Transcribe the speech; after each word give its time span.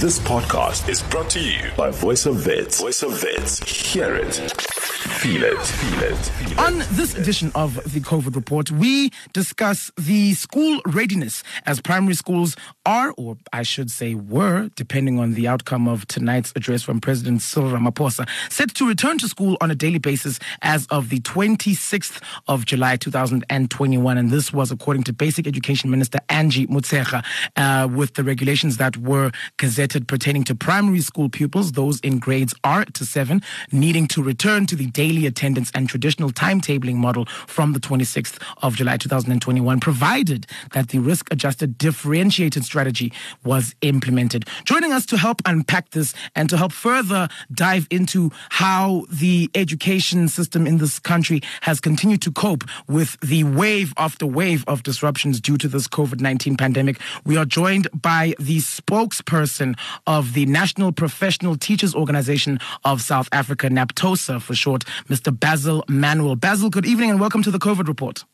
This 0.00 0.18
podcast 0.18 0.88
is 0.88 1.02
brought 1.02 1.28
to 1.30 1.40
you 1.40 1.70
by 1.76 1.90
Voice 1.90 2.24
of 2.24 2.46
Wits. 2.46 2.80
Voice 2.80 3.02
of 3.02 3.22
Wits. 3.22 3.58
Hear 3.92 4.14
it. 4.16 4.32
Feel 4.32 5.44
it. 5.44 5.58
Feel 5.58 6.02
it. 6.02 6.16
Feel 6.16 6.52
it. 6.52 6.58
On 6.58 6.78
this 6.92 7.14
edition 7.14 7.52
of 7.54 7.74
the 7.92 8.00
COVID 8.00 8.34
report, 8.34 8.70
we 8.72 9.10
discuss 9.34 9.92
the 9.96 10.32
school 10.32 10.80
readiness 10.86 11.44
as 11.66 11.80
primary 11.80 12.14
schools 12.14 12.56
are, 12.86 13.12
or 13.16 13.36
I 13.52 13.62
should 13.62 13.90
say 13.90 14.14
were, 14.14 14.70
depending 14.74 15.20
on 15.20 15.34
the 15.34 15.46
outcome 15.46 15.86
of 15.86 16.06
tonight's 16.08 16.52
address 16.56 16.82
from 16.82 17.00
President 17.00 17.42
Cyril 17.42 17.70
Ramaphosa, 17.70 18.26
set 18.50 18.74
to 18.76 18.88
return 18.88 19.18
to 19.18 19.28
school 19.28 19.56
on 19.60 19.70
a 19.70 19.74
daily 19.76 19.98
basis 19.98 20.40
as 20.62 20.86
of 20.86 21.10
the 21.10 21.20
26th 21.20 22.20
of 22.48 22.64
July 22.64 22.96
2021. 22.96 24.18
And 24.18 24.30
this 24.30 24.52
was 24.52 24.72
according 24.72 25.04
to 25.04 25.12
Basic 25.12 25.46
Education 25.46 25.90
Minister 25.90 26.18
Angie 26.28 26.66
Motshekga, 26.66 27.22
uh, 27.56 27.88
with 27.88 28.14
the 28.14 28.24
regulations 28.24 28.78
that 28.78 28.96
were 28.96 29.30
gazetted 29.58 29.81
pertaining 29.88 30.44
to 30.44 30.54
primary 30.54 31.00
school 31.00 31.28
pupils, 31.28 31.72
those 31.72 32.00
in 32.00 32.18
grades 32.18 32.54
R 32.64 32.84
to 32.84 33.04
7, 33.04 33.42
needing 33.70 34.06
to 34.08 34.22
return 34.22 34.66
to 34.66 34.76
the 34.76 34.86
daily 34.86 35.26
attendance 35.26 35.70
and 35.74 35.88
traditional 35.88 36.30
timetabling 36.30 36.96
model 36.96 37.26
from 37.46 37.72
the 37.72 37.80
26th 37.80 38.42
of 38.62 38.76
July 38.76 38.96
2021, 38.96 39.80
provided 39.80 40.46
that 40.72 40.88
the 40.88 40.98
risk 40.98 41.32
adjusted 41.32 41.78
differentiated 41.78 42.64
strategy 42.64 43.12
was 43.44 43.74
implemented. 43.82 44.46
Joining 44.64 44.92
us 44.92 45.06
to 45.06 45.16
help 45.16 45.40
unpack 45.46 45.90
this 45.90 46.14
and 46.34 46.48
to 46.50 46.56
help 46.56 46.72
further 46.72 47.28
dive 47.52 47.86
into 47.90 48.30
how 48.50 49.04
the 49.10 49.50
education 49.54 50.28
system 50.28 50.66
in 50.66 50.78
this 50.78 50.98
country 50.98 51.40
has 51.62 51.80
continued 51.80 52.22
to 52.22 52.30
cope 52.30 52.64
with 52.88 53.18
the 53.20 53.44
wave 53.44 53.92
after 53.96 54.26
wave 54.26 54.64
of 54.66 54.82
disruptions 54.82 55.40
due 55.40 55.56
to 55.58 55.68
this 55.68 55.88
COVID 55.88 56.20
19 56.20 56.56
pandemic, 56.56 57.00
we 57.24 57.36
are 57.36 57.44
joined 57.44 57.88
by 58.00 58.34
the 58.38 58.58
spokesperson 58.58 59.71
of 60.06 60.34
the 60.34 60.46
National 60.46 60.92
Professional 60.92 61.56
Teachers 61.56 61.94
Organization 61.94 62.58
of 62.84 63.02
South 63.02 63.28
Africa, 63.32 63.68
NAPTOSA 63.68 64.40
for 64.40 64.54
short, 64.54 64.84
Mr. 65.08 65.38
Basil 65.38 65.84
Manuel. 65.88 66.36
Basil, 66.36 66.70
good 66.70 66.86
evening 66.86 67.10
and 67.10 67.20
welcome 67.20 67.42
to 67.42 67.50
the 67.50 67.58
COVID 67.58 67.86
report. 67.86 68.24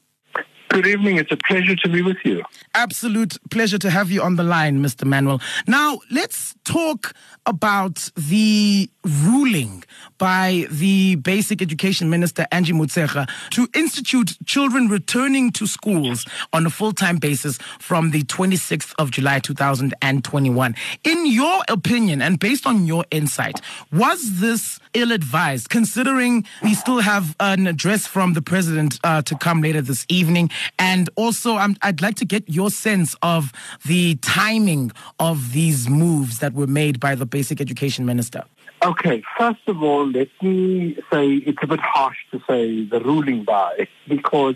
Good 0.69 0.87
evening. 0.87 1.17
It's 1.17 1.33
a 1.33 1.37
pleasure 1.37 1.75
to 1.77 1.89
be 1.89 2.03
with 2.03 2.19
you. 2.25 2.43
Absolute 2.75 3.39
pleasure 3.51 3.79
to 3.79 3.89
have 3.91 4.11
you 4.11 4.23
on 4.23 4.37
the 4.37 4.43
line, 4.43 4.83
Mr. 4.83 5.07
Manuel. 5.07 5.41
Now, 5.67 6.01
let's 6.11 6.55
talk 6.65 7.15
about 7.47 8.11
the 8.15 8.91
ruling 9.25 9.83
by 10.19 10.67
the 10.71 11.15
Basic 11.17 11.63
Education 11.63 12.11
Minister, 12.11 12.47
Angie 12.53 12.75
Motshekga, 12.75 13.29
to 13.51 13.69
institute 13.75 14.37
children 14.45 14.89
returning 14.89 15.51
to 15.53 15.67
schools 15.67 16.27
on 16.53 16.67
a 16.67 16.71
full 16.71 16.93
time 16.93 17.17
basis 17.17 17.59
from 17.79 18.11
the 18.11 18.23
26th 18.25 18.93
of 18.99 19.11
July 19.11 19.39
2021. 19.39 20.75
In 21.05 21.27
your 21.27 21.63
opinion, 21.69 22.21
and 22.21 22.39
based 22.39 22.67
on 22.67 22.87
your 22.87 23.07
insight, 23.11 23.61
was 23.91 24.41
this 24.41 24.79
ill 24.93 25.13
advised, 25.13 25.71
considering 25.71 26.45
we 26.63 26.75
still 26.75 27.01
have 27.01 27.35
an 27.41 27.67
address 27.67 28.07
from 28.07 28.35
the 28.35 28.43
president 28.43 28.99
uh, 29.05 29.23
to 29.23 29.35
come 29.37 29.63
later 29.63 29.81
this 29.81 30.05
evening? 30.11 30.51
And 30.79 31.11
also, 31.17 31.55
i 31.55 31.75
I'd 31.83 32.01
like 32.01 32.17
to 32.17 32.25
get 32.25 32.49
your 32.49 32.71
sense 32.71 33.17
of 33.23 33.53
the 33.85 34.17
timing 34.17 34.93
of 35.19 35.53
these 35.53 35.89
moves 35.89 36.39
that 36.39 36.55
were 36.55 36.67
made 36.67 37.01
by 37.01 37.15
the 37.15 37.27
Basic 37.27 37.61
Education 37.61 38.07
Minister. 38.07 38.45
Okay, 38.85 39.23
first 39.37 39.67
of 39.67 39.83
all, 39.83 40.09
let 40.09 40.29
me 40.41 40.97
say 41.13 41.35
it's 41.35 41.59
a 41.63 41.67
bit 41.67 41.81
harsh 41.81 42.19
to 42.31 42.41
say 42.49 42.85
the 42.85 43.01
ruling 43.01 43.43
by 43.45 43.89
because 44.07 44.55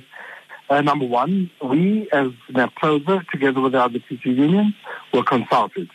uh, 0.71 0.81
number 0.81 1.05
one, 1.05 1.51
we 1.63 2.09
as 2.13 2.29
NAPTOSA, 2.51 3.29
together 3.29 3.61
with 3.61 3.73
the 3.73 3.81
other 3.83 3.99
teacher 3.99 4.31
unions, 4.31 4.75
were 5.13 5.25
consulted. 5.25 5.91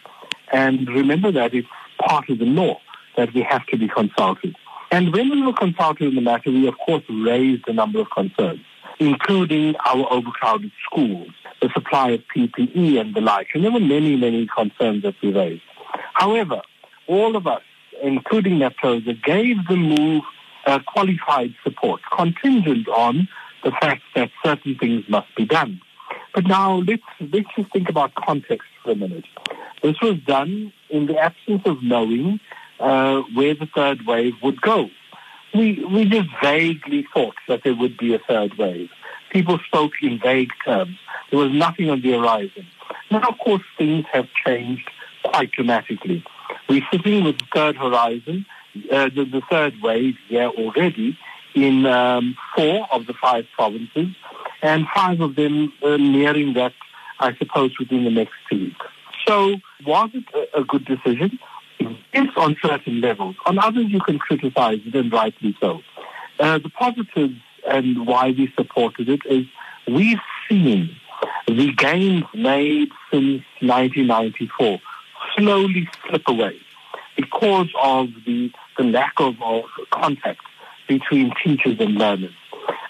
And 0.51 0.87
remember 0.87 1.31
that 1.31 1.53
it's 1.53 1.67
part 1.99 2.29
of 2.29 2.39
the 2.39 2.45
law 2.45 2.79
that 3.15 3.33
we 3.33 3.41
have 3.41 3.65
to 3.67 3.77
be 3.77 3.87
consulted. 3.87 4.55
And 4.91 5.11
when 5.13 5.29
we 5.29 5.41
were 5.41 5.53
consulted 5.53 6.09
in 6.09 6.15
the 6.15 6.21
matter, 6.21 6.51
we 6.51 6.67
of 6.67 6.77
course 6.85 7.03
raised 7.09 7.67
a 7.67 7.73
number 7.73 7.99
of 7.99 8.09
concerns, 8.11 8.61
including 8.99 9.75
our 9.85 10.11
overcrowded 10.11 10.71
schools, 10.85 11.29
the 11.61 11.69
supply 11.73 12.11
of 12.11 12.21
PPE 12.35 12.99
and 12.99 13.15
the 13.15 13.21
like. 13.21 13.47
And 13.53 13.63
there 13.63 13.71
were 13.71 13.79
many, 13.79 14.15
many 14.15 14.47
concerns 14.47 15.03
that 15.03 15.15
we 15.21 15.31
raised. 15.31 15.63
However, 16.13 16.61
all 17.07 17.35
of 17.35 17.47
us 17.47 17.61
including 18.01 18.59
NAPTOSA, 18.59 19.23
gave 19.23 19.57
the 19.67 19.75
move 19.75 20.23
uh, 20.65 20.79
qualified 20.85 21.53
support, 21.63 22.01
contingent 22.15 22.87
on 22.87 23.27
the 23.63 23.71
fact 23.71 24.03
that 24.15 24.29
certain 24.43 24.77
things 24.77 25.03
must 25.09 25.33
be 25.35 25.45
done. 25.45 25.81
But 26.33 26.45
now 26.45 26.75
let's 26.75 27.03
let's 27.19 27.47
just 27.55 27.71
think 27.71 27.89
about 27.89 28.13
context 28.15 28.67
for 28.83 28.91
a 28.91 28.95
minute. 28.95 29.25
This 29.81 29.99
was 30.01 30.19
done 30.25 30.71
in 30.89 31.07
the 31.07 31.17
absence 31.17 31.63
of 31.65 31.81
knowing 31.81 32.39
uh, 32.79 33.21
where 33.33 33.55
the 33.55 33.67
third 33.73 34.05
wave 34.05 34.33
would 34.43 34.61
go. 34.61 34.89
We 35.57 35.83
we 35.91 36.05
just 36.05 36.29
vaguely 36.41 37.07
thought 37.13 37.35
that 37.47 37.63
there 37.63 37.73
would 37.73 37.97
be 37.97 38.13
a 38.13 38.19
third 38.19 38.57
wave. 38.59 38.89
People 39.31 39.57
spoke 39.65 39.93
in 40.03 40.19
vague 40.19 40.51
terms. 40.63 40.97
There 41.31 41.39
was 41.39 41.51
nothing 41.51 41.89
on 41.89 42.01
the 42.01 42.11
horizon. 42.11 42.67
Now, 43.09 43.21
of 43.29 43.39
course, 43.39 43.63
things 43.77 44.05
have 44.13 44.27
changed 44.45 44.89
quite 45.23 45.51
dramatically. 45.51 46.23
We're 46.69 46.85
sitting 46.91 47.23
with 47.23 47.39
the 47.39 47.45
third 47.53 47.75
horizon, 47.75 48.45
uh, 48.91 49.09
the, 49.09 49.25
the, 49.25 49.41
third 49.49 49.73
wave 49.81 50.15
here 50.27 50.47
already 50.47 51.17
in 51.55 51.85
um, 51.85 52.37
four 52.55 52.87
of 52.91 53.07
the 53.07 53.13
five 53.13 53.45
provinces, 53.55 54.07
and 54.61 54.85
five 54.93 55.21
of 55.21 55.35
them 55.35 55.73
uh, 55.83 55.97
nearing 55.97 56.53
that, 56.53 56.73
I 57.19 57.35
suppose, 57.37 57.71
within 57.79 58.03
the 58.03 58.11
next 58.11 58.33
two 58.49 58.59
weeks. 58.59 58.85
So, 59.27 59.55
was 59.85 60.09
it 60.13 60.23
a, 60.33 60.59
a 60.61 60.63
good 60.63 60.85
decision? 60.85 61.39
Yes, 61.79 62.27
on 62.35 62.55
certain 62.61 63.01
levels. 63.01 63.35
On 63.45 63.59
others, 63.59 63.85
you 63.87 63.99
can 63.99 64.19
criticize 64.19 64.79
it, 64.85 64.95
and 64.95 65.11
rightly 65.11 65.55
so. 65.59 65.81
Uh, 66.39 66.59
the 66.59 66.69
positives 66.69 67.39
and 67.67 68.07
why 68.07 68.29
we 68.29 68.51
supported 68.55 69.09
it 69.09 69.21
is 69.25 69.45
we've 69.87 70.19
seen 70.49 70.95
the 71.47 71.73
gains 71.73 72.25
made 72.33 72.89
since 73.11 73.43
1994 73.61 74.79
slowly 75.35 75.89
slip 76.07 76.27
away 76.27 76.59
because 77.15 77.67
of 77.81 78.09
the, 78.25 78.51
the 78.77 78.83
lack 78.83 79.13
of, 79.17 79.41
of 79.41 79.63
contact 79.91 80.41
between 80.87 81.33
teachers 81.43 81.77
and 81.79 81.95
learners. 81.95 82.33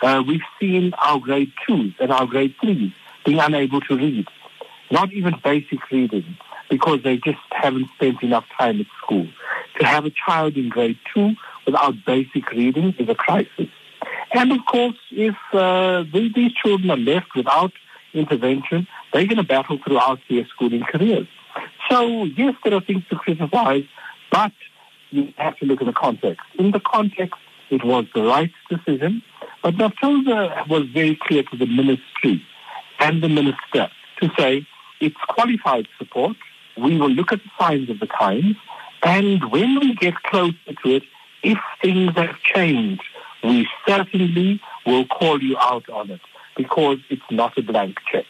Uh, 0.02 0.24
we've 0.28 0.42
seen 0.60 0.94
our 0.96 1.20
grade 1.20 1.52
twos 1.66 1.94
and 2.00 2.12
our 2.12 2.26
grade 2.26 2.54
threes 2.62 2.92
being 3.26 3.40
unable 3.40 3.82
to 3.82 3.96
read, 3.96 4.28
not 4.92 5.12
even 5.14 5.34
basic 5.44 5.90
reading, 5.92 6.38
because 6.70 7.04
they 7.04 7.18
just 7.18 7.40
haven't 7.52 7.88
spent 7.96 8.22
enough 8.22 8.46
time 8.58 8.80
at 8.80 8.88
school. 9.04 9.28
To 9.80 9.86
have 9.86 10.06
a 10.06 10.12
child 10.12 10.56
in 10.58 10.70
grade 10.70 10.98
two 11.14 11.34
without 11.66 11.94
basic 12.06 12.50
reading 12.52 12.96
is 12.98 13.10
a 13.10 13.16
crisis. 13.16 13.70
And 14.34 14.52
of 14.52 14.60
course, 14.66 14.98
if 15.12 15.36
uh, 15.54 16.04
these 16.14 16.54
children 16.54 16.92
are 16.92 16.98
left 16.98 17.36
without 17.36 17.72
intervention, 18.14 18.88
they're 19.14 19.26
going 19.26 19.38
to 19.38 19.44
battle 19.44 19.80
throughout 19.86 20.20
their 20.30 20.46
schooling 20.48 20.84
careers. 20.84 21.28
So, 21.90 22.26
yes, 22.26 22.56
there 22.64 22.74
are 22.74 22.82
things 22.82 23.04
to 23.10 23.16
criticize, 23.16 23.86
but 24.32 24.52
you 25.10 25.34
have 25.38 25.58
to 25.58 25.66
look 25.66 25.82
at 25.82 25.88
the 25.88 25.94
context. 25.94 26.42
In 26.60 26.72
the 26.72 26.80
context, 26.80 27.40
it 27.70 27.84
was 27.84 28.06
the 28.14 28.24
right 28.24 28.52
decision, 28.70 29.22
but 29.64 29.76
NAPTOSA 29.76 30.68
was 30.68 30.88
very 30.90 31.18
clear 31.22 31.44
to 31.44 31.58
the 31.58 31.66
ministry 31.66 32.44
and 33.00 33.22
the 33.22 33.30
minister 33.30 33.90
to 34.22 34.30
say 34.38 34.66
it's 35.00 35.16
qualified 35.28 35.88
support. 35.98 36.38
We 36.78 36.98
will 36.98 37.10
look 37.10 37.32
at 37.32 37.40
the 37.44 37.50
signs 37.60 37.90
of 37.90 38.00
the 38.00 38.08
times, 38.08 38.56
and 39.04 39.52
when 39.52 39.80
we 39.80 39.96
get 39.96 40.16
closer 40.24 40.56
to 40.84 40.96
it, 40.96 41.04
if 41.44 41.58
things 41.82 42.14
have 42.16 42.40
changed, 42.42 43.04
we 43.44 43.68
certainly 43.88 44.62
will 44.86 45.06
call 45.06 45.42
you 45.42 45.58
out 45.58 45.90
on 45.90 46.10
it 46.12 46.22
because 46.56 46.98
it's 47.10 47.22
not 47.30 47.58
a 47.58 47.62
blank 47.62 47.98
check. 48.12 48.26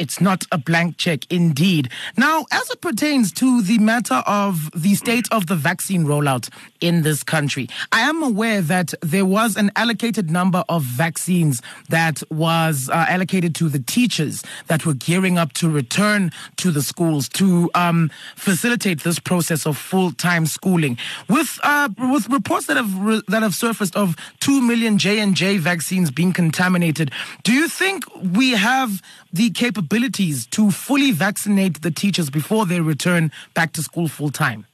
It's 0.00 0.18
not 0.18 0.44
a 0.50 0.56
blank 0.56 0.96
check, 0.96 1.30
indeed. 1.30 1.90
Now, 2.16 2.46
as 2.50 2.70
it 2.70 2.80
pertains 2.80 3.32
to 3.32 3.60
the 3.60 3.78
matter 3.78 4.22
of 4.26 4.70
the 4.74 4.94
state 4.94 5.28
of 5.30 5.46
the 5.46 5.56
vaccine 5.56 6.06
rollout 6.06 6.48
in 6.80 7.02
this 7.02 7.22
country, 7.22 7.68
I 7.92 8.00
am 8.00 8.22
aware 8.22 8.62
that 8.62 8.94
there 9.02 9.26
was 9.26 9.58
an 9.58 9.70
allocated 9.76 10.30
number 10.30 10.64
of 10.70 10.84
vaccines 10.84 11.60
that 11.90 12.22
was 12.30 12.88
uh, 12.88 13.04
allocated 13.10 13.54
to 13.56 13.68
the 13.68 13.78
teachers 13.78 14.42
that 14.68 14.86
were 14.86 14.94
gearing 14.94 15.36
up 15.36 15.52
to 15.60 15.68
return 15.68 16.32
to 16.56 16.70
the 16.70 16.80
schools 16.80 17.28
to 17.40 17.70
um, 17.74 18.10
facilitate 18.36 19.02
this 19.02 19.18
process 19.18 19.66
of 19.66 19.76
full-time 19.76 20.46
schooling. 20.46 20.96
With 21.28 21.60
uh, 21.62 21.90
with 21.98 22.26
reports 22.30 22.64
that 22.66 22.78
have 22.78 22.98
re- 22.98 23.22
that 23.28 23.42
have 23.42 23.54
surfaced 23.54 23.96
of 23.96 24.16
two 24.40 24.62
million 24.62 24.96
J 24.96 25.20
and 25.20 25.34
J 25.34 25.58
vaccines 25.58 26.10
being 26.10 26.32
contaminated, 26.32 27.10
do 27.42 27.52
you 27.52 27.68
think 27.68 28.04
we 28.16 28.52
have 28.52 29.02
the 29.32 29.50
capabilities 29.90 30.46
to 30.46 30.70
fully 30.70 31.10
vaccinate 31.10 31.82
the 31.82 31.90
teachers 31.90 32.30
before 32.30 32.64
they 32.64 32.80
return 32.80 33.32
back 33.54 33.72
to 33.72 33.82
school 33.82 34.06
full 34.06 34.30
time? 34.30 34.64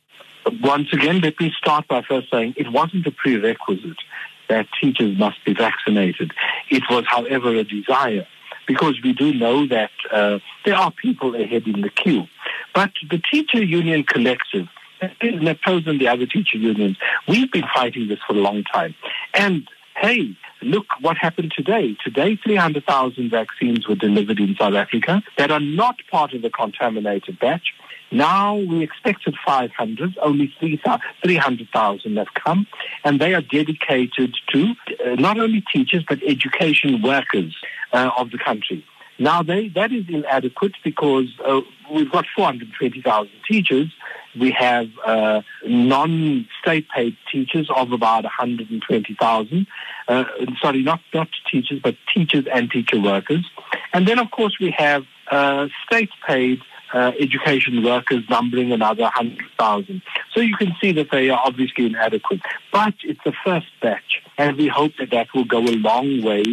Once 0.63 0.89
again, 0.93 1.21
let 1.21 1.41
me 1.41 1.51
start 1.59 1.89
by 1.89 2.03
first 2.03 2.31
saying 2.31 2.55
it 2.57 2.71
wasn't 2.71 3.07
a 3.07 3.11
prerequisite 3.11 3.97
that 4.49 4.67
teachers 4.81 5.19
must 5.19 5.43
be 5.45 5.55
vaccinated. 5.55 6.33
It 6.71 6.83
was, 6.91 7.05
however, 7.09 7.55
a 7.55 7.65
desire 7.65 8.27
because 8.67 9.01
we 9.03 9.13
do 9.15 9.33
know 9.33 9.67
that 9.67 9.91
uh, 10.13 10.39
there 10.65 10.77
are 10.77 10.93
people 10.93 11.35
ahead 11.35 11.67
in 11.67 11.81
the 11.81 11.91
queue. 11.91 12.25
But 12.75 12.91
the 13.11 13.21
teacher 13.33 13.63
union 13.65 14.05
collective, 14.05 14.67
and 15.01 15.41
the 15.41 16.09
other 16.09 16.27
teacher 16.27 16.59
unions, 16.59 16.99
we've 17.27 17.51
been 17.51 17.67
fighting 17.75 18.09
this 18.09 18.19
for 18.27 18.35
a 18.35 18.41
long 18.41 18.65
time. 18.65 18.95
And 19.35 19.67
hey, 19.97 20.37
look 20.63 20.87
what 21.01 21.17
happened 21.17 21.53
today. 21.57 21.97
Today, 22.03 22.37
300,000 22.37 23.31
vaccines 23.31 23.89
were 23.89 23.95
delivered 23.95 24.39
in 24.39 24.55
South 24.57 24.75
Africa 24.75 25.23
that 25.39 25.51
are 25.51 25.61
not 25.61 25.97
part 26.11 26.33
of 26.35 26.43
the 26.43 26.51
contaminated 26.51 27.39
batch. 27.39 27.75
Now 28.13 28.57
we 28.57 28.83
expected 28.83 29.35
500, 29.45 30.17
only 30.23 30.55
300,000 30.61 32.17
have 32.17 32.35
come, 32.35 32.67
and 33.05 33.21
they 33.21 33.35
are 33.35 33.43
dedicated 33.43 34.37
to 34.53 34.75
uh, 35.05 35.15
not 35.17 35.41
only 35.41 35.65
teachers 35.73 36.05
but 36.09 36.23
education 36.23 37.03
workers 37.03 37.57
uh, 37.93 38.11
of 38.17 38.31
the 38.31 38.39
country. 38.39 38.85
Now 39.19 39.43
they, 39.43 39.69
that 39.69 39.93
is 39.93 40.05
inadequate 40.09 40.75
because 40.85 41.29
uh, 41.45 41.61
we've 41.93 42.11
got 42.11 42.27
420,000 42.35 43.31
teachers. 43.49 43.93
We 44.39 44.51
have 44.51 44.91
uh, 45.05 45.43
non-state 45.67 46.89
paid 46.91 47.17
teachers 47.33 47.71
of 47.75 47.93
about 47.93 48.25
120,000. 48.25 49.67
Uh, 50.09 50.25
sorry, 50.61 50.83
not, 50.83 51.01
not 51.15 51.29
teachers, 51.51 51.81
but 51.83 51.97
teachers 52.15 52.47
and 52.53 52.71
teacher 52.71 53.01
workers. 53.01 53.49
And 53.93 54.07
then, 54.07 54.19
of 54.19 54.31
course, 54.31 54.59
we 54.61 54.75
have 54.77 55.05
uh, 55.31 55.69
state 55.87 56.11
paid 56.27 56.61
uh, 56.93 57.13
education 57.19 57.83
workers 57.83 58.25
numbering 58.29 58.73
another 58.73 59.03
100,000. 59.05 60.03
So 60.33 60.41
you 60.41 60.57
can 60.57 60.75
see 60.81 60.93
that 60.93 61.11
they 61.11 61.31
are 61.31 61.41
obviously 61.45 61.87
inadequate. 61.87 62.41
But 62.73 62.95
it's 63.03 63.21
the 63.25 63.33
first 63.45 63.67
batch, 63.81 64.23
and 64.39 64.57
we 64.57 64.69
hope 64.69 64.93
that 64.99 65.11
that 65.11 65.29
will 65.35 65.45
go 65.45 65.59
a 65.59 65.77
long 65.77 66.23
way 66.23 66.45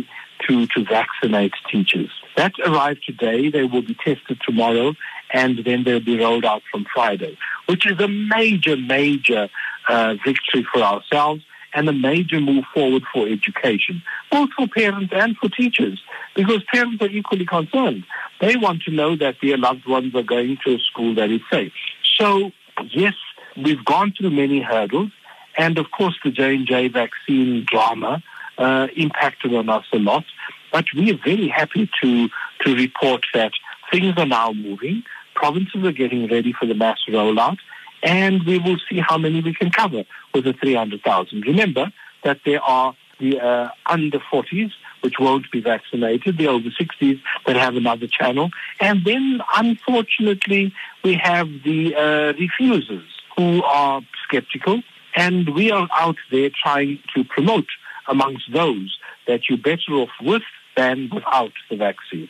to, 0.48 0.68
to 0.68 0.84
vaccinate 0.84 1.54
teachers. 1.70 2.10
That 2.36 2.54
arrived 2.66 3.04
today. 3.06 3.50
They 3.50 3.64
will 3.64 3.82
be 3.82 3.96
tested 3.96 4.40
tomorrow, 4.44 4.94
and 5.32 5.60
then 5.66 5.84
they'll 5.84 6.00
be 6.00 6.20
rolled 6.20 6.46
out 6.46 6.64
from 6.72 6.86
Friday, 6.94 7.38
which 7.68 7.86
is 7.86 8.00
a 8.00 8.08
major, 8.08 8.76
major 8.76 9.50
uh, 9.88 10.16
victory 10.26 10.66
for 10.72 10.82
ourselves 10.82 11.44
and 11.74 11.90
a 11.90 11.94
major 11.94 12.40
move 12.40 12.64
forward 12.74 13.04
for 13.12 13.28
education, 13.28 14.04
both 14.32 14.50
for 14.56 14.68
parents 14.68 15.12
and 15.12 15.36
for 15.38 15.50
teachers, 15.50 16.02
because 16.36 16.64
parents 16.72 17.02
are 17.02 17.10
equally 17.10 17.46
concerned. 17.46 18.06
They 18.40 18.56
want 18.56 18.84
to 18.84 18.92
know 18.92 19.16
that 19.16 19.38
their 19.42 19.58
loved 19.58 19.88
ones 19.88 20.14
are 20.16 20.24
going 20.24 20.58
to 20.66 20.76
a 20.76 20.80
school 20.80 21.16
that 21.16 21.32
is 21.32 21.42
safe. 21.52 21.74
So, 22.18 22.52
yes, 22.92 23.16
we've 23.58 23.84
gone 23.84 24.14
through 24.16 24.32
many 24.32 24.62
hurdles, 24.62 25.12
and 25.58 25.78
of 25.78 25.90
course 25.92 26.16
the 26.24 26.32
J&J 26.32 26.90
vaccine 26.90 27.66
drama 27.66 28.24
uh, 28.58 28.88
impacted 28.96 29.54
on 29.54 29.70
us 29.70 29.86
a 29.94 29.98
lot. 29.98 30.26
But 30.72 30.86
we 30.96 31.12
are 31.12 31.20
very 31.24 31.48
happy 31.48 31.90
to, 32.02 32.30
to 32.62 32.76
report 32.76 33.26
that 33.34 33.52
things 33.92 34.16
are 34.18 34.26
now 34.26 34.54
moving. 34.54 35.04
Provinces 35.36 35.84
are 35.84 35.92
getting 35.92 36.28
ready 36.28 36.54
for 36.54 36.66
the 36.66 36.74
mass 36.74 37.00
rollout 37.08 37.58
and 38.04 38.44
we 38.44 38.60
will 38.60 38.78
see 38.90 39.00
how 39.00 39.18
many 39.18 39.42
we 39.42 39.54
can 39.54 39.72
cover 39.72 40.04
with 40.34 40.44
the 40.44 40.54
300,000. 40.54 41.44
Remember 41.48 41.92
that 42.24 42.40
there 42.46 42.62
are 42.62 42.96
the 43.20 43.40
uh, 43.40 43.70
under 43.86 44.20
40s, 44.20 44.72
which 45.02 45.16
won't 45.20 45.50
be 45.52 45.62
vaccinated, 45.62 46.38
the 46.38 46.48
over 46.48 46.70
60s 46.70 47.22
that 47.46 47.56
have 47.56 47.76
another 47.76 48.08
channel, 48.08 48.50
and 48.80 49.06
then 49.06 49.40
unfortunately 49.56 50.74
we 51.04 51.16
have 51.16 51.48
the 51.64 51.96
uh, 51.96 52.34
refusers 52.40 53.08
who 53.38 53.64
are 53.64 54.02
skeptical, 54.28 54.82
and 55.16 55.54
we 55.56 55.72
are 55.72 55.88
out 55.94 56.18
there 56.32 56.50
trying 56.50 57.00
to 57.16 57.24
promote 57.24 57.68
amongst 58.08 58.52
those 58.54 58.98
that 59.28 59.42
you're 59.50 59.58
better 59.58 59.94
off 59.94 60.10
with 60.22 60.44
than 60.76 61.10
without 61.14 61.52
the 61.70 61.76
vaccine. 61.76 62.30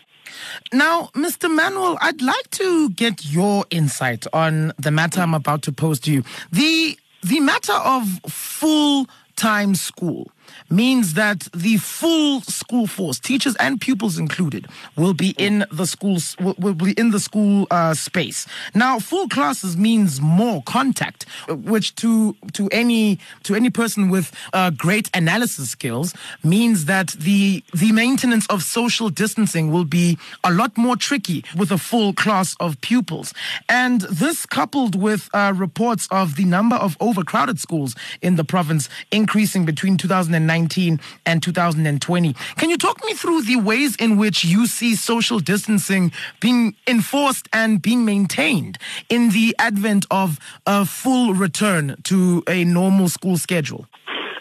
Now, 0.72 1.10
Mr. 1.14 1.54
Manuel, 1.54 1.98
I'd 2.02 2.22
like 2.22 2.50
to 2.52 2.90
get 2.92 3.25
your 3.25 3.66
insight 3.70 4.25
on 4.34 4.74
the 4.78 4.92
matter 4.92 5.22
I'm 5.22 5.34
about 5.34 5.62
to 5.64 5.72
pose 5.72 6.00
to 6.02 6.12
you. 6.12 6.24
The 6.52 6.98
the 7.22 7.40
matter 7.40 7.74
of 7.74 8.20
full 8.28 9.08
time 9.36 9.75
school 9.75 10.31
means 10.70 11.14
that 11.14 11.48
the 11.54 11.78
full 11.78 12.42
school 12.42 12.88
force, 12.88 13.20
teachers 13.20 13.56
and 13.58 13.80
pupils 13.80 14.18
included, 14.18 14.68
will 14.96 15.14
be 15.14 15.36
in 15.38 15.66
the 15.72 15.86
schools 15.86 16.36
will, 16.40 16.56
will 16.58 16.74
be 16.74 16.94
in 16.94 17.12
the 17.12 17.20
school 17.20 17.68
uh, 17.72 17.94
space. 17.94 18.46
Now, 18.74 19.00
full 19.00 19.28
classes 19.28 19.78
means 19.78 20.22
more 20.22 20.62
contact, 20.64 21.26
which 21.50 21.96
to 21.96 22.36
to 22.54 22.68
any 22.72 23.20
to 23.44 23.56
any 23.56 23.70
person 23.70 24.10
with 24.10 24.32
uh, 24.54 24.72
great 24.72 25.10
analysis 25.14 25.70
skills 25.70 26.14
means 26.44 26.86
that 26.86 27.10
the 27.12 27.64
the 27.74 27.92
maintenance 27.92 28.46
of 28.48 28.64
social 28.64 29.10
distancing 29.10 29.72
will 29.72 29.86
be 29.86 30.18
a 30.44 30.52
lot 30.52 30.78
more 30.78 30.96
tricky 30.96 31.44
with 31.56 31.72
a 31.72 31.78
full 31.78 32.14
class 32.14 32.56
of 32.60 32.80
pupils. 32.82 33.34
And 33.70 34.02
this, 34.02 34.46
coupled 34.46 34.96
with 34.96 35.30
uh, 35.34 35.54
reports 35.56 36.08
of 36.12 36.36
the 36.36 36.46
number 36.46 36.76
of 36.76 36.98
overcrowded 37.00 37.60
schools 37.60 37.96
in 38.22 38.36
the 38.36 38.44
province 38.44 38.90
increasing 39.12 39.66
between 39.66 39.98
2019 39.98 40.43
2019 40.44 41.00
and 41.25 41.42
2020. 41.42 42.34
Can 42.57 42.69
you 42.69 42.78
talk 42.78 43.04
me 43.06 43.13
through 43.13 43.44
the 43.44 43.56
ways 43.57 43.95
in 43.95 44.18
which 44.18 44.44
you 44.44 44.68
see 44.68 44.95
social 44.95 45.40
distancing 45.40 46.12
being 46.40 46.75
enforced 46.88 47.48
and 47.54 47.81
being 47.81 48.06
maintained 48.06 48.78
in 49.10 49.30
the 49.30 49.56
advent 49.60 50.06
of 50.12 50.40
a 50.66 50.86
full 50.86 51.34
return 51.34 51.95
to 52.04 52.44
a 52.48 52.63
normal 52.66 53.10
school 53.10 53.38
schedule? 53.38 53.88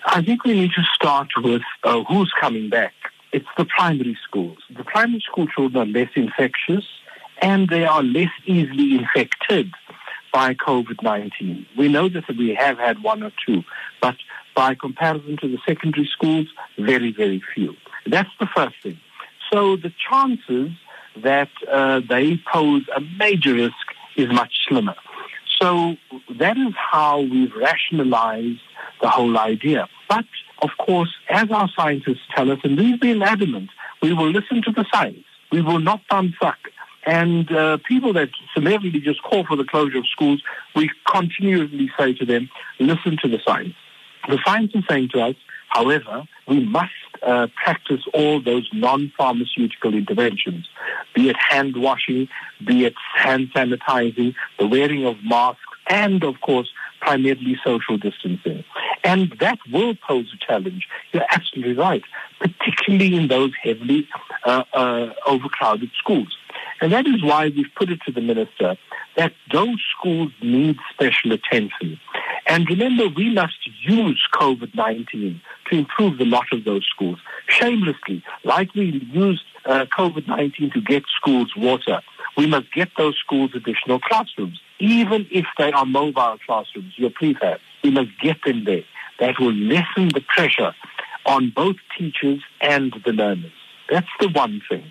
I 0.06 0.22
think 0.22 0.44
we 0.44 0.54
need 0.54 0.72
to 0.72 0.82
start 0.94 1.28
with 1.36 1.62
uh, 1.84 2.02
who's 2.04 2.32
coming 2.40 2.68
back. 2.68 2.92
It's 3.32 3.48
the 3.56 3.64
primary 3.64 4.18
schools. 4.26 4.58
The 4.76 4.84
primary 4.84 5.20
school 5.20 5.46
children 5.46 5.88
are 5.88 5.90
less 5.90 6.10
infectious 6.14 6.84
and 7.40 7.68
they 7.68 7.84
are 7.84 8.02
less 8.02 8.30
easily 8.44 8.96
infected 8.96 9.72
by 10.32 10.54
COVID-19. 10.54 11.66
We 11.76 11.88
know 11.88 12.08
that 12.08 12.24
we 12.36 12.54
have 12.54 12.78
had 12.78 13.02
one 13.02 13.22
or 13.22 13.32
two, 13.46 13.62
but 14.00 14.16
by 14.54 14.74
comparison 14.74 15.36
to 15.38 15.48
the 15.48 15.58
secondary 15.66 16.06
schools, 16.06 16.46
very, 16.78 17.12
very 17.12 17.42
few. 17.54 17.74
That's 18.06 18.30
the 18.40 18.48
first 18.54 18.76
thing. 18.82 18.98
So 19.52 19.76
the 19.76 19.92
chances 20.08 20.70
that 21.16 21.50
uh, 21.70 22.00
they 22.08 22.40
pose 22.50 22.82
a 22.94 23.00
major 23.18 23.54
risk 23.54 23.74
is 24.16 24.28
much 24.28 24.52
slimmer. 24.68 24.94
So 25.60 25.96
that 26.38 26.56
is 26.56 26.74
how 26.76 27.20
we've 27.20 27.54
rationalized 27.54 28.60
the 29.00 29.08
whole 29.08 29.38
idea. 29.38 29.88
But 30.08 30.24
of 30.60 30.70
course, 30.78 31.12
as 31.28 31.50
our 31.50 31.68
scientists 31.76 32.22
tell 32.34 32.50
us, 32.50 32.58
and 32.64 32.78
we've 32.78 33.00
been 33.00 33.22
adamant, 33.22 33.70
we 34.00 34.12
will 34.12 34.30
listen 34.30 34.62
to 34.62 34.72
the 34.72 34.84
science. 34.92 35.24
We 35.50 35.60
will 35.60 35.80
not 35.80 36.00
thumbsuck. 36.10 36.56
And 37.04 37.50
uh, 37.52 37.78
people 37.88 38.12
that 38.14 38.30
summarily 38.62 39.00
just 39.00 39.22
call 39.22 39.44
for 39.44 39.56
the 39.56 39.64
closure 39.64 39.98
of 39.98 40.06
schools, 40.06 40.42
we 40.74 40.90
continually 41.10 41.90
say 41.98 42.14
to 42.14 42.24
them, 42.24 42.48
listen 42.78 43.16
to 43.22 43.28
the 43.28 43.38
science. 43.44 43.74
The 44.28 44.38
science 44.44 44.72
is 44.74 44.84
saying 44.88 45.10
to 45.14 45.20
us, 45.20 45.34
however, 45.68 46.24
we 46.46 46.64
must 46.64 46.92
uh, 47.22 47.48
practice 47.56 48.02
all 48.14 48.40
those 48.40 48.68
non-pharmaceutical 48.72 49.94
interventions, 49.94 50.68
be 51.14 51.28
it 51.28 51.36
hand 51.36 51.76
washing, 51.76 52.28
be 52.64 52.84
it 52.84 52.94
hand 53.14 53.50
sanitizing, 53.54 54.34
the 54.58 54.66
wearing 54.66 55.06
of 55.06 55.16
masks, 55.24 55.60
and 55.88 56.22
of 56.22 56.40
course, 56.40 56.70
primarily 57.00 57.56
social 57.64 57.96
distancing. 57.96 58.64
And 59.02 59.34
that 59.40 59.58
will 59.72 59.94
pose 59.96 60.32
a 60.32 60.46
challenge. 60.46 60.86
You're 61.12 61.26
absolutely 61.30 61.74
right, 61.74 62.04
particularly 62.38 63.16
in 63.16 63.26
those 63.26 63.50
heavily 63.60 64.08
uh, 64.44 64.62
uh, 64.72 65.12
overcrowded 65.26 65.90
schools. 65.98 66.36
And 66.82 66.92
that 66.92 67.06
is 67.06 67.22
why 67.22 67.44
we've 67.44 67.72
put 67.76 67.90
it 67.90 68.00
to 68.06 68.12
the 68.12 68.20
minister 68.20 68.76
that 69.16 69.32
those 69.52 69.80
schools 69.96 70.32
need 70.42 70.76
special 70.92 71.30
attention. 71.30 72.00
And 72.46 72.68
remember, 72.68 73.06
we 73.08 73.32
must 73.32 73.68
use 73.84 74.20
COVID-19 74.34 75.40
to 75.70 75.78
improve 75.78 76.18
the 76.18 76.24
lot 76.24 76.46
of 76.50 76.64
those 76.64 76.84
schools 76.92 77.20
shamelessly, 77.48 78.24
like 78.42 78.74
we 78.74 79.08
used 79.12 79.44
uh, 79.64 79.86
COVID-19 79.96 80.72
to 80.72 80.80
get 80.80 81.04
schools 81.16 81.52
water. 81.56 82.00
We 82.36 82.46
must 82.46 82.72
get 82.72 82.88
those 82.98 83.16
schools 83.16 83.52
additional 83.54 84.00
classrooms, 84.00 84.60
even 84.80 85.28
if 85.30 85.46
they 85.58 85.70
are 85.70 85.86
mobile 85.86 86.38
classrooms, 86.44 86.94
your 86.96 87.10
prefab. 87.10 87.58
We 87.84 87.92
must 87.92 88.10
get 88.20 88.38
them 88.44 88.64
there. 88.64 88.82
That 89.20 89.38
will 89.38 89.54
lessen 89.54 90.08
the 90.08 90.24
pressure 90.34 90.74
on 91.26 91.52
both 91.54 91.76
teachers 91.96 92.40
and 92.60 92.92
the 93.04 93.12
learners. 93.12 93.52
That's 93.88 94.08
the 94.18 94.30
one 94.30 94.62
thing. 94.68 94.90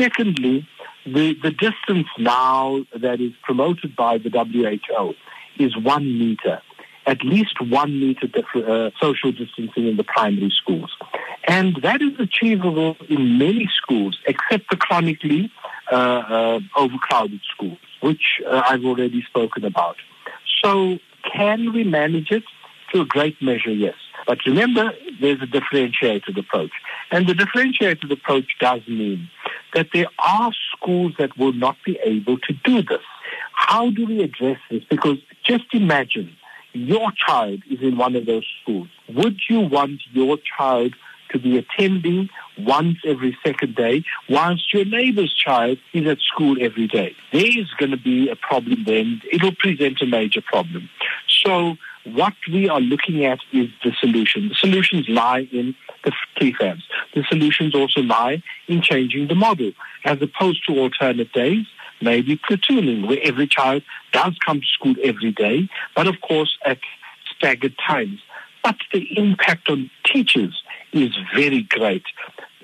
Secondly, 0.00 0.66
the, 1.06 1.34
the 1.42 1.50
distance 1.50 2.08
now 2.18 2.84
that 2.94 3.20
is 3.20 3.32
promoted 3.42 3.94
by 3.96 4.18
the 4.18 4.30
WHO 4.30 5.14
is 5.58 5.76
one 5.76 6.18
meter, 6.18 6.60
at 7.06 7.22
least 7.24 7.60
one 7.60 7.98
meter 8.00 8.26
uh, 8.54 8.90
social 9.00 9.32
distancing 9.32 9.86
in 9.86 9.96
the 9.96 10.04
primary 10.04 10.50
schools. 10.50 10.90
And 11.46 11.76
that 11.82 12.02
is 12.02 12.18
achievable 12.18 12.96
in 13.08 13.38
many 13.38 13.68
schools, 13.76 14.18
except 14.26 14.68
the 14.70 14.76
chronically 14.76 15.50
uh, 15.90 15.94
uh, 15.94 16.60
overcrowded 16.76 17.40
schools, 17.54 17.78
which 18.00 18.40
uh, 18.46 18.62
I've 18.68 18.84
already 18.84 19.22
spoken 19.22 19.64
about. 19.64 19.96
So 20.62 20.98
can 21.32 21.72
we 21.72 21.84
manage 21.84 22.30
it? 22.30 22.44
To 22.96 23.02
a 23.02 23.04
great 23.04 23.42
measure, 23.42 23.72
yes. 23.72 23.94
But 24.26 24.38
remember, 24.46 24.90
there's 25.20 25.42
a 25.42 25.46
differentiated 25.46 26.38
approach. 26.38 26.70
And 27.10 27.26
the 27.26 27.34
differentiated 27.34 28.10
approach 28.10 28.46
does 28.58 28.80
mean 28.88 29.28
that 29.74 29.88
there 29.92 30.06
are 30.18 30.50
schools 30.74 31.12
that 31.18 31.36
will 31.36 31.52
not 31.52 31.76
be 31.84 31.98
able 32.02 32.38
to 32.38 32.54
do 32.64 32.80
this. 32.80 33.02
How 33.52 33.90
do 33.90 34.06
we 34.06 34.22
address 34.22 34.56
this? 34.70 34.82
Because 34.88 35.18
just 35.44 35.66
imagine 35.74 36.34
your 36.72 37.12
child 37.12 37.64
is 37.70 37.82
in 37.82 37.98
one 37.98 38.16
of 38.16 38.24
those 38.24 38.46
schools. 38.62 38.88
Would 39.14 39.40
you 39.50 39.60
want 39.60 40.00
your 40.14 40.38
child 40.56 40.94
to 41.32 41.38
be 41.38 41.58
attending 41.58 42.30
once 42.56 42.96
every 43.04 43.36
second 43.44 43.74
day, 43.74 44.04
whilst 44.30 44.72
your 44.72 44.86
neighbor's 44.86 45.34
child 45.34 45.76
is 45.92 46.06
at 46.06 46.18
school 46.20 46.56
every 46.60 46.86
day. 46.86 47.14
There 47.32 47.44
is 47.44 47.66
going 47.76 47.90
to 47.90 47.98
be 47.98 48.30
a 48.30 48.36
problem 48.36 48.84
then. 48.84 49.20
It'll 49.30 49.54
present 49.54 50.00
a 50.00 50.06
major 50.06 50.40
problem. 50.40 50.88
So 51.28 51.76
what 52.14 52.34
we 52.50 52.68
are 52.68 52.80
looking 52.80 53.24
at 53.24 53.40
is 53.52 53.68
the 53.82 53.92
solution. 54.00 54.48
The 54.48 54.54
solutions 54.54 55.08
lie 55.08 55.48
in 55.52 55.74
the 56.04 56.12
prefabs. 56.36 56.82
The 57.14 57.24
solutions 57.28 57.74
also 57.74 58.00
lie 58.00 58.42
in 58.68 58.82
changing 58.82 59.28
the 59.28 59.34
model, 59.34 59.72
as 60.04 60.20
opposed 60.22 60.64
to 60.66 60.78
alternate 60.78 61.32
days, 61.32 61.66
maybe 62.00 62.36
platooning, 62.36 63.08
where 63.08 63.18
every 63.22 63.46
child 63.46 63.82
does 64.12 64.36
come 64.44 64.60
to 64.60 64.66
school 64.66 64.94
every 65.02 65.32
day, 65.32 65.68
but 65.94 66.06
of 66.06 66.20
course 66.20 66.56
at 66.64 66.78
staggered 67.36 67.74
times. 67.86 68.20
But 68.62 68.76
the 68.92 69.06
impact 69.18 69.68
on 69.68 69.90
teachers 70.04 70.62
is 70.92 71.10
very 71.34 71.62
great. 71.62 72.04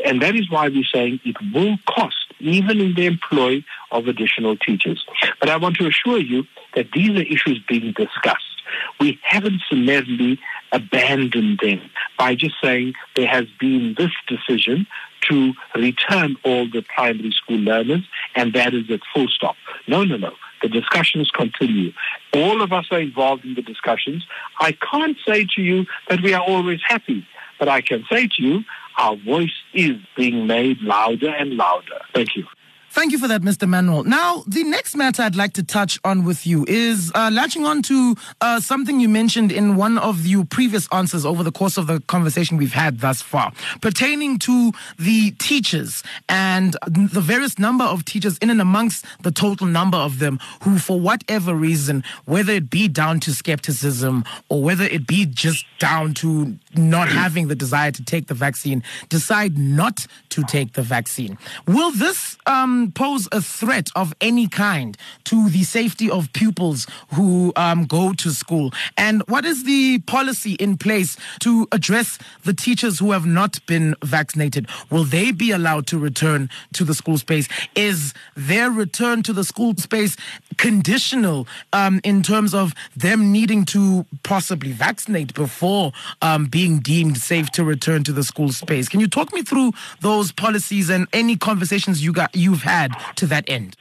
And 0.05 0.21
that 0.23 0.35
is 0.35 0.51
why 0.51 0.69
we're 0.69 0.85
saying 0.85 1.21
it 1.25 1.37
will 1.55 1.77
cost, 1.87 2.17
even 2.41 2.81
in 2.81 2.95
the 2.95 3.07
employ 3.07 3.65
of 3.91 4.09
additional 4.09 4.57
teachers. 4.57 5.05
But 5.39 5.49
I 5.49 5.57
want 5.57 5.77
to 5.77 5.87
assure 5.87 6.19
you 6.19 6.45
that 6.75 6.91
these 6.93 7.11
are 7.11 7.23
issues 7.23 7.61
being 7.69 7.93
discussed. 7.93 8.52
We 9.01 9.19
haven't 9.23 9.63
summarily 9.69 10.39
abandoned 10.73 11.61
them 11.63 11.81
by 12.19 12.35
just 12.35 12.55
saying 12.63 12.95
there 13.17 13.27
has 13.27 13.47
been 13.61 13.95
this 13.97 14.13
decision 14.27 14.87
to 15.29 15.53
return 15.75 16.37
all 16.45 16.69
the 16.69 16.83
primary 16.95 17.33
school 17.33 17.59
learners, 17.59 18.03
and 18.35 18.53
that 18.55 18.75
is 18.75 18.91
at 18.91 19.01
full 19.15 19.29
stop. 19.29 19.57
No, 19.87 20.05
no, 20.05 20.17
no. 20.17 20.33
The 20.63 20.69
discussions 20.69 21.31
continue. 21.31 21.93
All 22.35 22.63
of 22.63 22.73
us 22.73 22.87
are 22.91 23.01
involved 23.01 23.45
in 23.45 23.55
the 23.55 23.63
discussions. 23.63 24.25
I 24.61 24.73
can't 24.73 25.17
say 25.27 25.47
to 25.57 25.63
you 25.63 25.87
that 26.09 26.23
we 26.23 26.35
are 26.35 26.43
always 26.43 26.81
happy. 26.87 27.27
But 27.59 27.69
I 27.69 27.81
can 27.81 28.05
say 28.11 28.27
to 28.27 28.43
you, 28.43 28.65
our 28.99 29.17
voice 29.17 29.57
is 29.73 29.97
being 30.17 30.47
made 30.47 30.81
louder 30.81 31.31
and 31.31 31.57
louder. 31.57 32.01
Thank 32.15 32.37
you. 32.37 32.47
Thank 32.93 33.13
you 33.13 33.19
for 33.19 33.27
that, 33.29 33.41
Mr. 33.41 33.67
Manuel. 33.67 34.05
Now, 34.05 34.45
the 34.47 34.65
next 34.65 34.97
matter 34.97 35.23
I'd 35.23 35.35
like 35.35 35.55
to 35.55 35.63
touch 35.63 35.99
on 36.05 36.25
with 36.27 36.47
you 36.47 36.67
is 36.69 37.11
uh, 37.15 37.31
latching 37.33 37.65
on 37.65 37.81
to 37.85 38.15
uh, 38.43 38.61
something 38.61 39.01
you 39.01 39.09
mentioned 39.09 39.51
in 39.51 39.77
one 39.77 39.97
of 39.97 40.27
your 40.27 40.45
previous 40.45 40.89
answers 40.93 41.25
over 41.25 41.43
the 41.43 41.51
course 41.51 41.79
of 41.79 41.87
the 41.87 42.01
conversation 42.01 42.59
we've 42.59 42.75
had 42.75 43.01
thus 43.01 43.23
far, 43.23 43.51
pertaining 43.81 44.39
to 44.41 44.73
the 44.99 45.31
teachers 45.39 46.03
and 46.29 46.77
the 46.87 47.23
various 47.23 47.59
number 47.59 47.83
of 47.83 48.05
teachers 48.05 48.37
in 48.39 48.51
and 48.51 48.61
amongst 48.61 49.07
the 49.23 49.31
total 49.31 49.67
number 49.67 49.97
of 49.97 50.19
them 50.19 50.39
who, 50.61 50.79
for 50.79 51.01
whatever 51.01 51.55
reason, 51.55 52.05
whether 52.27 52.53
it 52.53 52.69
be 52.69 52.89
down 52.89 53.21
to 53.21 53.33
skepticism 53.33 54.23
or 54.51 54.63
whether 54.63 54.85
it 54.85 55.07
be 55.07 55.25
just 55.25 55.65
down 55.79 56.13
to 56.13 56.59
not 56.77 57.09
having 57.23 57.49
the 57.49 57.57
desire 57.57 57.91
to 57.91 58.05
take 58.05 58.27
the 58.27 58.35
vaccine, 58.35 58.83
decide 59.09 59.57
not 59.57 60.07
to 60.29 60.43
take 60.45 60.75
the 60.75 60.83
vaccine. 60.83 61.39
Will 61.67 61.91
this 61.91 62.37
um, 62.47 62.82
pose 62.91 63.29
a 63.31 63.41
threat 63.41 63.89
of 63.95 64.15
any 64.21 64.49
kind 64.49 64.97
to 65.25 65.49
the 65.49 65.63
safety 65.63 66.11
of 66.11 66.33
pupils 66.33 66.87
who 67.15 67.53
um, 67.57 67.85
go 67.85 68.13
to 68.15 68.31
school? 68.31 68.73
And 68.97 69.23
what 69.29 69.45
is 69.45 69.65
the 69.65 70.01
policy 70.01 70.55
in 70.55 70.77
place 70.79 71.17
to 71.41 71.69
address 71.71 72.19
the 72.45 72.55
teachers 72.55 72.99
who 72.99 73.13
have 73.13 73.27
not 73.27 73.65
been 73.67 73.95
vaccinated? 74.03 74.69
Will 74.91 75.05
they 75.05 75.31
be 75.33 75.51
allowed 75.51 75.87
to 75.89 75.99
return 75.99 76.51
to 76.73 76.85
the 76.85 76.95
school 76.95 77.19
space? 77.19 77.49
Is 77.77 78.15
their 78.35 78.71
return 78.71 79.23
to 79.25 79.33
the 79.33 79.45
school 79.45 79.77
space 79.77 80.17
conditional 80.59 81.47
um, 81.73 82.01
in 82.05 82.23
terms 82.23 82.55
of 82.55 82.75
them 82.97 83.33
needing 83.33 83.65
to 83.67 84.07
possibly 84.23 84.73
vaccinate 84.73 85.35
before 85.35 85.93
um, 86.21 86.47
being 86.47 86.81
deemed 86.81 87.19
safe 87.19 87.51
to 87.53 87.65
return 87.65 88.05
to 88.05 88.13
the 88.13 88.25
school 88.25 88.51
space? 88.51 88.89
Can 88.89 89.01
you 89.01 89.09
talk 89.09 89.33
me 89.33 89.43
through 89.43 89.73
those 90.01 90.33
policies 90.33 90.91
and 90.91 91.07
any 91.13 91.37
conversations 91.37 92.05
you 92.05 92.13
got 92.13 92.35
you've 92.35 92.63
had 92.63 92.93
to 93.17 93.27
that 93.27 93.49
end? 93.49 93.77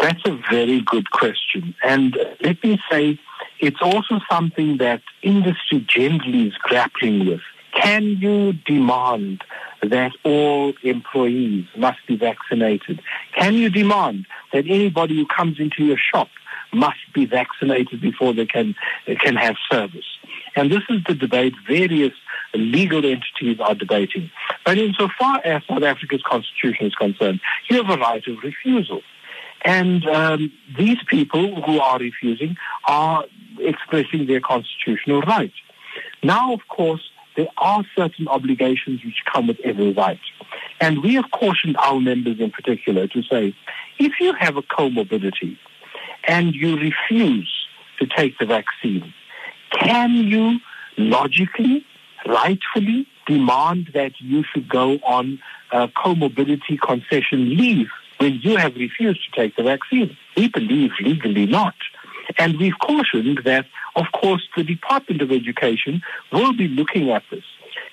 That's 0.00 0.22
a 0.24 0.38
very 0.50 0.80
good 0.80 1.10
question. 1.10 1.74
And 1.82 2.16
let 2.42 2.62
me 2.64 2.80
say, 2.90 3.18
it's 3.58 3.82
also 3.82 4.20
something 4.30 4.78
that 4.78 5.02
industry 5.22 5.84
generally 5.86 6.48
is 6.48 6.54
grappling 6.54 7.26
with. 7.26 7.40
Can 7.74 8.04
you 8.04 8.54
demand 8.54 9.44
that 9.82 10.12
all 10.24 10.74
employees 10.82 11.66
must 11.76 11.98
be 12.06 12.16
vaccinated? 12.16 13.00
Can 13.34 13.54
you 13.54 13.70
demand 13.70 14.26
that 14.52 14.66
anybody 14.66 15.16
who 15.16 15.26
comes 15.26 15.58
into 15.58 15.84
your 15.84 15.96
shop 15.96 16.28
must 16.72 17.00
be 17.14 17.26
vaccinated 17.26 18.00
before 18.00 18.32
they 18.32 18.46
can, 18.46 18.74
can 19.20 19.36
have 19.36 19.56
service? 19.70 20.04
And 20.56 20.70
this 20.70 20.82
is 20.88 21.02
the 21.06 21.14
debate 21.14 21.54
various 21.66 22.12
legal 22.54 23.04
entities 23.04 23.60
are 23.60 23.74
debating. 23.74 24.30
But 24.64 24.78
insofar 24.78 25.40
as 25.44 25.62
South 25.68 25.82
Africa's 25.82 26.22
constitution 26.22 26.86
is 26.86 26.94
concerned, 26.94 27.40
you 27.68 27.76
have 27.82 27.90
a 27.90 28.00
right 28.00 28.26
of 28.26 28.42
refusal. 28.42 29.02
And 29.62 30.06
um, 30.06 30.52
these 30.76 30.98
people 31.06 31.62
who 31.62 31.80
are 31.80 31.98
refusing 31.98 32.56
are 32.86 33.24
expressing 33.58 34.26
their 34.26 34.40
constitutional 34.40 35.20
right. 35.22 35.52
Now, 36.22 36.52
of 36.52 36.66
course, 36.68 37.10
there 37.40 37.48
are 37.56 37.82
certain 37.96 38.28
obligations 38.28 39.02
which 39.02 39.22
come 39.32 39.46
with 39.46 39.58
every 39.64 39.92
right. 39.92 40.20
And 40.78 41.02
we 41.02 41.14
have 41.14 41.30
cautioned 41.30 41.78
our 41.78 41.98
members 41.98 42.38
in 42.38 42.50
particular 42.50 43.06
to 43.08 43.22
say, 43.22 43.54
if 43.98 44.12
you 44.20 44.34
have 44.34 44.58
a 44.58 44.62
comorbidity 44.62 45.56
and 46.28 46.54
you 46.54 46.76
refuse 46.76 47.50
to 47.98 48.06
take 48.06 48.36
the 48.38 48.44
vaccine, 48.44 49.14
can 49.70 50.12
you 50.12 50.58
logically 50.98 51.86
rightfully 52.26 53.06
demand 53.26 53.88
that 53.94 54.12
you 54.18 54.44
should 54.52 54.68
go 54.68 54.98
on 54.98 55.38
uh, 55.72 55.86
comorbidity 55.96 56.78
concession 56.78 57.56
leave 57.56 57.88
when 58.18 58.38
you 58.42 58.56
have 58.56 58.74
refused 58.74 59.20
to 59.24 59.40
take 59.40 59.56
the 59.56 59.62
vaccine. 59.62 60.14
We 60.36 60.48
believe 60.48 60.90
legally 61.00 61.46
not. 61.46 61.74
And 62.38 62.58
we've 62.58 62.78
cautioned 62.80 63.40
that, 63.44 63.66
of 63.96 64.06
course, 64.12 64.46
the 64.56 64.64
Department 64.64 65.22
of 65.22 65.30
Education 65.30 66.02
will 66.32 66.52
be 66.52 66.68
looking 66.68 67.10
at 67.10 67.22
this. 67.30 67.44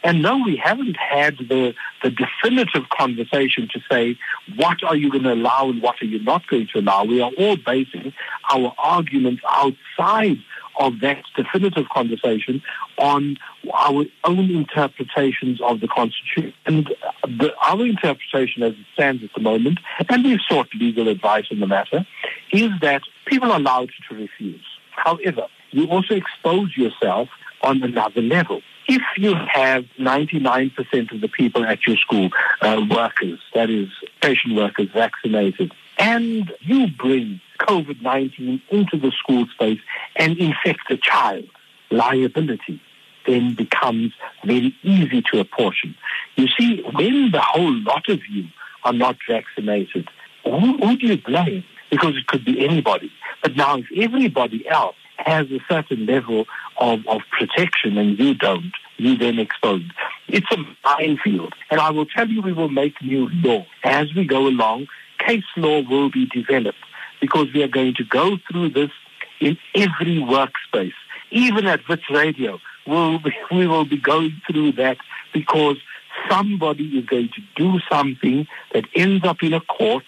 And 0.03 0.21
no, 0.21 0.41
we 0.43 0.55
haven't 0.55 0.95
had 0.95 1.37
the, 1.37 1.73
the 2.03 2.11
definitive 2.11 2.89
conversation 2.89 3.67
to 3.73 3.79
say, 3.89 4.17
what 4.55 4.83
are 4.83 4.95
you 4.95 5.09
going 5.11 5.23
to 5.23 5.33
allow 5.33 5.69
and 5.69 5.81
what 5.81 6.01
are 6.01 6.05
you 6.05 6.19
not 6.19 6.45
going 6.47 6.67
to 6.73 6.79
allow? 6.79 7.03
We 7.03 7.21
are 7.21 7.31
all 7.37 7.57
basing 7.57 8.13
our 8.51 8.73
arguments 8.77 9.41
outside 9.49 10.37
of 10.79 10.99
that 10.99 11.23
definitive 11.35 11.89
conversation 11.89 12.61
on 12.97 13.37
our 13.73 14.05
own 14.23 14.51
interpretations 14.51 15.59
of 15.61 15.79
the 15.79 15.87
Constitution. 15.87 16.53
And 16.65 16.93
the, 17.23 17.53
our 17.61 17.83
interpretation 17.85 18.63
as 18.63 18.73
it 18.73 18.85
stands 18.93 19.23
at 19.23 19.31
the 19.35 19.41
moment, 19.41 19.79
and 20.09 20.23
we've 20.23 20.39
sought 20.47 20.67
legal 20.75 21.07
advice 21.07 21.45
on 21.51 21.59
the 21.59 21.67
matter, 21.67 22.05
is 22.51 22.71
that 22.81 23.01
people 23.27 23.51
are 23.51 23.59
allowed 23.59 23.91
to 24.09 24.15
refuse. 24.15 24.65
However, 24.91 25.47
you 25.71 25.87
also 25.87 26.15
expose 26.15 26.75
yourself 26.75 27.29
on 27.61 27.83
another 27.83 28.21
level. 28.21 28.61
If 28.87 29.01
you 29.17 29.35
have 29.35 29.85
99% 29.99 31.11
of 31.11 31.21
the 31.21 31.27
people 31.27 31.65
at 31.65 31.85
your 31.85 31.97
school, 31.97 32.29
uh, 32.61 32.81
workers, 32.89 33.39
that 33.53 33.69
is, 33.69 33.89
patient 34.21 34.55
workers, 34.55 34.89
vaccinated, 34.93 35.73
and 35.99 36.53
you 36.61 36.87
bring 36.87 37.41
COVID-19 37.59 38.61
into 38.69 38.97
the 38.97 39.11
school 39.11 39.45
space 39.53 39.79
and 40.15 40.37
infect 40.37 40.89
a 40.89 40.97
child, 40.97 41.45
liability 41.91 42.81
then 43.25 43.53
becomes 43.53 44.13
very 44.45 44.73
easy 44.83 45.21
to 45.21 45.39
apportion. 45.39 45.95
You 46.37 46.47
see, 46.57 46.81
when 46.93 47.31
the 47.31 47.41
whole 47.41 47.73
lot 47.73 48.07
of 48.07 48.21
you 48.29 48.45
are 48.85 48.93
not 48.93 49.17
vaccinated, 49.27 50.07
who, 50.45 50.77
who 50.77 50.97
do 50.97 51.07
you 51.07 51.17
blame? 51.17 51.65
Because 51.89 52.17
it 52.17 52.27
could 52.27 52.43
be 52.43 52.65
anybody. 52.65 53.11
But 53.41 53.55
now 53.55 53.77
if 53.77 53.85
everybody 53.95 54.67
else 54.67 54.95
has 55.17 55.47
a 55.51 55.59
certain 55.69 56.05
level 56.05 56.45
of, 56.77 56.99
of 57.07 57.21
protection 57.31 57.97
and 57.97 58.17
you 58.17 58.33
don't, 58.33 58.73
you 58.97 59.17
then 59.17 59.39
exposed. 59.39 59.91
It's 60.27 60.47
a 60.51 60.57
minefield. 60.83 61.53
And 61.69 61.79
I 61.79 61.91
will 61.91 62.05
tell 62.05 62.27
you, 62.27 62.41
we 62.41 62.53
will 62.53 62.69
make 62.69 63.01
new 63.01 63.29
law. 63.43 63.65
As 63.83 64.13
we 64.15 64.25
go 64.25 64.47
along, 64.47 64.87
case 65.19 65.43
law 65.55 65.81
will 65.81 66.09
be 66.09 66.25
developed 66.25 66.77
because 67.21 67.47
we 67.53 67.63
are 67.63 67.67
going 67.67 67.95
to 67.95 68.03
go 68.03 68.37
through 68.49 68.69
this 68.69 68.91
in 69.39 69.57
every 69.75 70.17
workspace. 70.17 70.93
Even 71.31 71.67
at 71.67 71.87
Wits 71.87 72.09
Radio, 72.09 72.59
we'll 72.85 73.19
be, 73.19 73.31
we 73.51 73.67
will 73.67 73.85
be 73.85 73.97
going 73.97 74.41
through 74.49 74.73
that 74.73 74.97
because 75.33 75.77
somebody 76.29 76.85
is 76.97 77.05
going 77.05 77.29
to 77.29 77.41
do 77.55 77.79
something 77.89 78.47
that 78.73 78.85
ends 78.95 79.23
up 79.25 79.43
in 79.43 79.53
a 79.53 79.61
court 79.61 80.03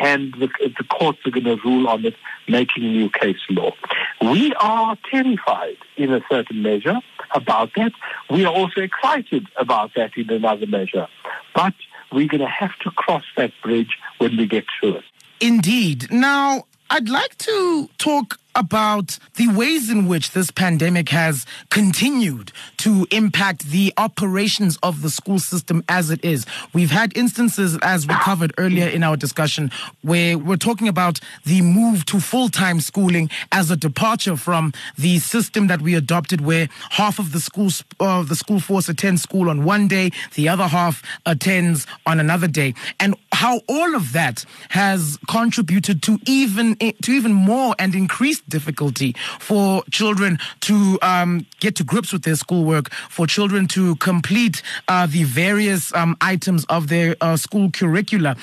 and 0.00 0.32
the, 0.34 0.48
the 0.58 0.84
courts 0.84 1.18
are 1.26 1.30
going 1.30 1.44
to 1.44 1.56
rule 1.64 1.88
on 1.88 2.04
it, 2.04 2.14
making 2.48 2.84
new 2.84 3.10
case 3.10 3.40
law. 3.50 3.72
We 4.20 4.54
are 4.54 4.96
terrified 5.10 5.76
in 5.96 6.12
a 6.12 6.20
certain 6.30 6.62
measure 6.62 6.98
about 7.32 7.70
that. 7.76 7.92
We 8.30 8.44
are 8.44 8.52
also 8.52 8.80
excited 8.80 9.46
about 9.56 9.92
that 9.96 10.16
in 10.16 10.30
another 10.30 10.66
measure. 10.66 11.08
But 11.54 11.74
we're 12.12 12.28
going 12.28 12.40
to 12.40 12.46
have 12.46 12.76
to 12.80 12.90
cross 12.90 13.24
that 13.36 13.52
bridge 13.62 13.98
when 14.18 14.36
we 14.36 14.46
get 14.46 14.64
to 14.82 14.96
it. 14.96 15.04
Indeed. 15.40 16.10
Now, 16.10 16.64
I'd 16.90 17.08
like 17.08 17.36
to 17.38 17.90
talk 17.98 18.38
about 18.58 19.20
the 19.36 19.46
ways 19.48 19.88
in 19.88 20.08
which 20.08 20.32
this 20.32 20.50
pandemic 20.50 21.10
has 21.10 21.46
continued 21.70 22.50
to 22.76 23.06
impact 23.12 23.70
the 23.70 23.94
operations 23.96 24.76
of 24.82 25.00
the 25.00 25.08
school 25.08 25.38
system 25.38 25.84
as 25.88 26.10
it 26.10 26.22
is. 26.24 26.44
We've 26.72 26.90
had 26.90 27.16
instances, 27.16 27.78
as 27.82 28.06
we 28.08 28.14
covered 28.16 28.52
earlier 28.58 28.88
in 28.88 29.04
our 29.04 29.16
discussion, 29.16 29.70
where 30.02 30.36
we're 30.36 30.56
talking 30.56 30.88
about 30.88 31.20
the 31.44 31.62
move 31.62 32.04
to 32.06 32.18
full 32.18 32.48
time 32.48 32.80
schooling 32.80 33.30
as 33.52 33.70
a 33.70 33.76
departure 33.76 34.36
from 34.36 34.72
the 34.96 35.20
system 35.20 35.68
that 35.68 35.80
we 35.80 35.94
adopted, 35.94 36.40
where 36.40 36.68
half 36.90 37.20
of 37.20 37.30
the 37.30 37.40
school 37.40 37.70
uh, 38.00 38.24
the 38.24 38.34
school 38.34 38.58
force 38.58 38.88
attends 38.88 39.22
school 39.22 39.48
on 39.48 39.64
one 39.64 39.86
day, 39.86 40.10
the 40.34 40.48
other 40.48 40.66
half 40.66 41.02
attends 41.24 41.86
on 42.06 42.18
another 42.18 42.48
day, 42.48 42.74
and 42.98 43.14
how 43.32 43.60
all 43.68 43.94
of 43.94 44.12
that 44.12 44.44
has 44.70 45.16
contributed 45.28 46.02
to 46.02 46.18
even 46.26 46.74
to 47.02 47.12
even 47.12 47.32
more 47.32 47.76
and 47.78 47.94
increased 47.94 48.47
difficulty 48.48 49.14
for 49.38 49.82
children 49.90 50.38
to 50.60 50.98
um, 51.02 51.46
get 51.60 51.76
to 51.76 51.84
grips 51.84 52.12
with 52.12 52.22
their 52.22 52.36
schoolwork, 52.36 52.90
for 52.92 53.26
children 53.26 53.66
to 53.68 53.96
complete 53.96 54.62
uh, 54.88 55.06
the 55.06 55.24
various 55.24 55.94
um, 55.94 56.16
items 56.20 56.64
of 56.66 56.88
their 56.88 57.16
uh, 57.20 57.36
school 57.36 57.70
curricula. 57.70 58.36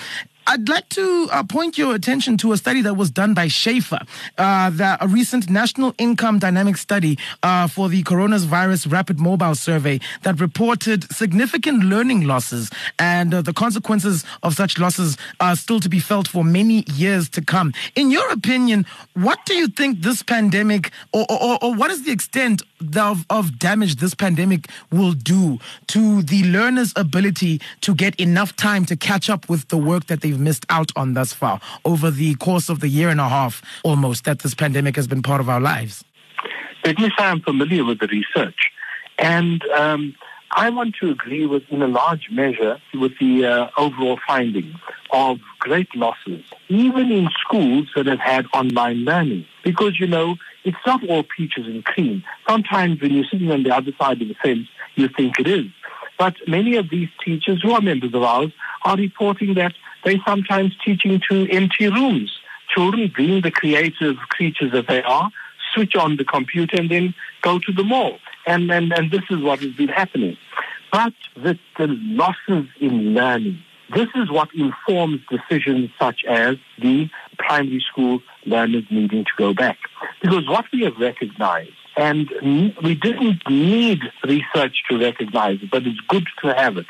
I'd 0.48 0.70
like 0.70 0.88
to 0.90 1.28
uh, 1.32 1.44
point 1.44 1.76
your 1.78 1.96
attention 1.96 2.38
to 2.38 2.52
a 2.52 2.58
study 2.58 2.82
that 2.82 2.94
was 2.94 3.10
done 3.10 3.34
by 3.34 3.48
Schaefer, 3.48 4.00
uh, 4.38 4.70
the, 4.70 4.98
a 5.02 5.08
recent 5.08 5.50
national 5.50 5.96
income 5.98 6.38
dynamic 6.38 6.78
study 6.78 7.18
uh, 7.42 7.68
for 7.68 7.90
the 7.90 8.04
coronavirus 8.04 8.92
rapid 8.92 9.20
mobile 9.20 9.56
survey 9.56 10.00
that 10.22 10.40
reported 10.40 11.12
significant 11.12 11.84
learning 11.84 12.28
losses 12.28 12.70
and 13.00 13.34
uh, 13.34 13.42
the 13.42 13.54
consequences 13.54 14.24
of 14.44 14.54
such 14.54 14.78
losses 14.78 15.18
are 15.40 15.56
still 15.56 15.80
to 15.80 15.90
be 15.90 16.00
felt 16.00 16.28
for 16.28 16.44
many 16.44 16.84
years 16.94 17.28
to 17.30 17.42
come. 17.42 17.74
In 17.96 18.12
your 18.12 18.32
opinion, 18.32 18.86
what 19.16 19.40
do 19.46 19.56
you 19.56 19.68
think 19.68 20.02
this 20.02 20.22
pandemic, 20.22 20.92
or, 21.12 21.26
or, 21.30 21.58
or 21.64 21.74
what 21.74 21.90
is 21.90 22.04
the 22.04 22.12
extent 22.12 22.62
of, 22.96 23.26
of 23.32 23.58
damage 23.58 23.96
this 23.96 24.14
pandemic 24.14 24.68
will 24.92 25.14
do 25.14 25.58
to 25.88 26.22
the 26.22 26.44
learner's 26.44 26.94
ability 26.96 27.62
to 27.82 27.96
get 27.96 28.16
enough 28.20 28.56
time 28.56 28.86
to 28.86 28.96
catch 28.96 29.28
up 29.28 29.50
with 29.50 29.68
the 29.70 29.78
work 29.78 30.06
that 30.06 30.22
they've 30.22 30.35
missed 30.38 30.66
out 30.70 30.92
on 30.96 31.14
thus 31.14 31.34
far 31.34 31.60
over 31.84 32.12
the 32.12 32.36
course 32.36 32.70
of 32.70 32.80
the 32.80 32.88
year 32.88 33.10
and 33.10 33.20
a 33.20 33.30
half 33.30 33.62
almost 33.84 34.26
that 34.26 34.40
this 34.40 34.54
pandemic 34.54 34.96
has 34.96 35.08
been 35.08 35.22
part 35.22 35.42
of 35.42 35.50
our 35.50 35.60
lives? 35.60 36.04
Me 36.86 36.94
say 36.98 37.10
I'm 37.20 37.42
familiar 37.42 37.84
with 37.84 38.00
the 38.00 38.08
research. 38.08 38.72
And 39.18 39.64
um, 39.70 40.16
I 40.52 40.70
want 40.70 40.96
to 41.02 41.10
agree 41.10 41.46
with, 41.46 41.64
in 41.70 41.82
a 41.82 41.88
large 41.88 42.30
measure, 42.32 42.80
with 42.94 43.14
the 43.20 43.46
uh, 43.46 43.70
overall 43.78 44.20
findings 44.28 44.76
of 45.12 45.40
great 45.60 45.94
losses, 45.96 46.44
even 46.70 47.12
in 47.12 47.30
schools 47.42 47.90
that 47.96 48.06
have 48.06 48.20
had 48.20 48.46
online 48.54 49.06
learning. 49.06 49.46
Because, 49.64 50.00
you 50.00 50.08
know, 50.08 50.36
it's 50.64 50.78
not 50.86 51.08
all 51.10 51.24
peaches 51.24 51.66
and 51.66 51.84
cream. 51.84 52.24
Sometimes 52.48 53.02
when 53.02 53.14
you're 53.14 53.26
sitting 53.26 53.52
on 53.52 53.64
the 53.64 53.76
other 53.76 53.92
side 54.00 54.22
of 54.22 54.28
the 54.28 54.36
fence, 54.36 54.68
you 54.96 55.10
think 55.10 55.40
it 55.40 55.48
is. 55.48 55.66
But 56.18 56.36
many 56.48 56.76
of 56.76 56.90
these 56.90 57.10
teachers 57.24 57.62
who 57.62 57.72
are 57.72 57.82
members 57.82 58.14
of 58.14 58.24
ours 58.24 58.52
are 58.84 58.96
reporting 58.96 59.56
that 59.56 59.74
they 60.06 60.20
sometimes 60.26 60.74
teaching 60.86 61.20
to 61.30 61.50
empty 61.50 61.88
rooms. 61.88 62.32
Children, 62.74 63.12
being 63.16 63.42
the 63.42 63.52
creative 63.52 64.16
creatures 64.30 64.72
that 64.72 64.88
they 64.88 65.04
are, 65.04 65.30
switch 65.74 65.96
on 65.96 66.16
the 66.18 66.24
computer 66.24 66.78
and 66.78 66.90
then 66.90 67.14
go 67.42 67.60
to 67.60 67.72
the 67.72 67.84
mall. 67.84 68.20
And, 68.48 68.72
and, 68.72 68.94
and 68.94 69.12
this 69.12 69.24
is 69.30 69.42
what 69.42 69.60
has 69.60 69.74
been 69.74 69.90
happening. 69.90 70.38
But 70.92 71.14
the, 71.36 71.60
the 71.78 71.88
losses 71.88 72.68
in 72.80 73.14
learning, 73.14 73.60
this 73.94 74.08
is 74.16 74.32
what 74.32 74.50
informs 74.56 75.22
decisions 75.30 75.90
such 76.00 76.24
as 76.26 76.58
the 76.80 77.10
primary 77.38 77.84
school 77.92 78.22
learners 78.46 78.86
needing 78.90 79.26
to 79.26 79.32
go 79.38 79.54
back. 79.54 79.78
Because 80.22 80.48
what 80.48 80.66
we 80.72 80.84
have 80.84 80.98
recognized, 80.98 81.72
and 81.98 82.30
we 82.84 82.96
didn't 82.96 83.42
need 83.50 84.02
research 84.24 84.84
to 84.90 85.00
recognize 85.00 85.60
it, 85.62 85.72
but 85.72 85.86
it's 85.86 86.00
good 86.08 86.28
to 86.44 86.54
have 86.54 86.78
it, 86.78 86.86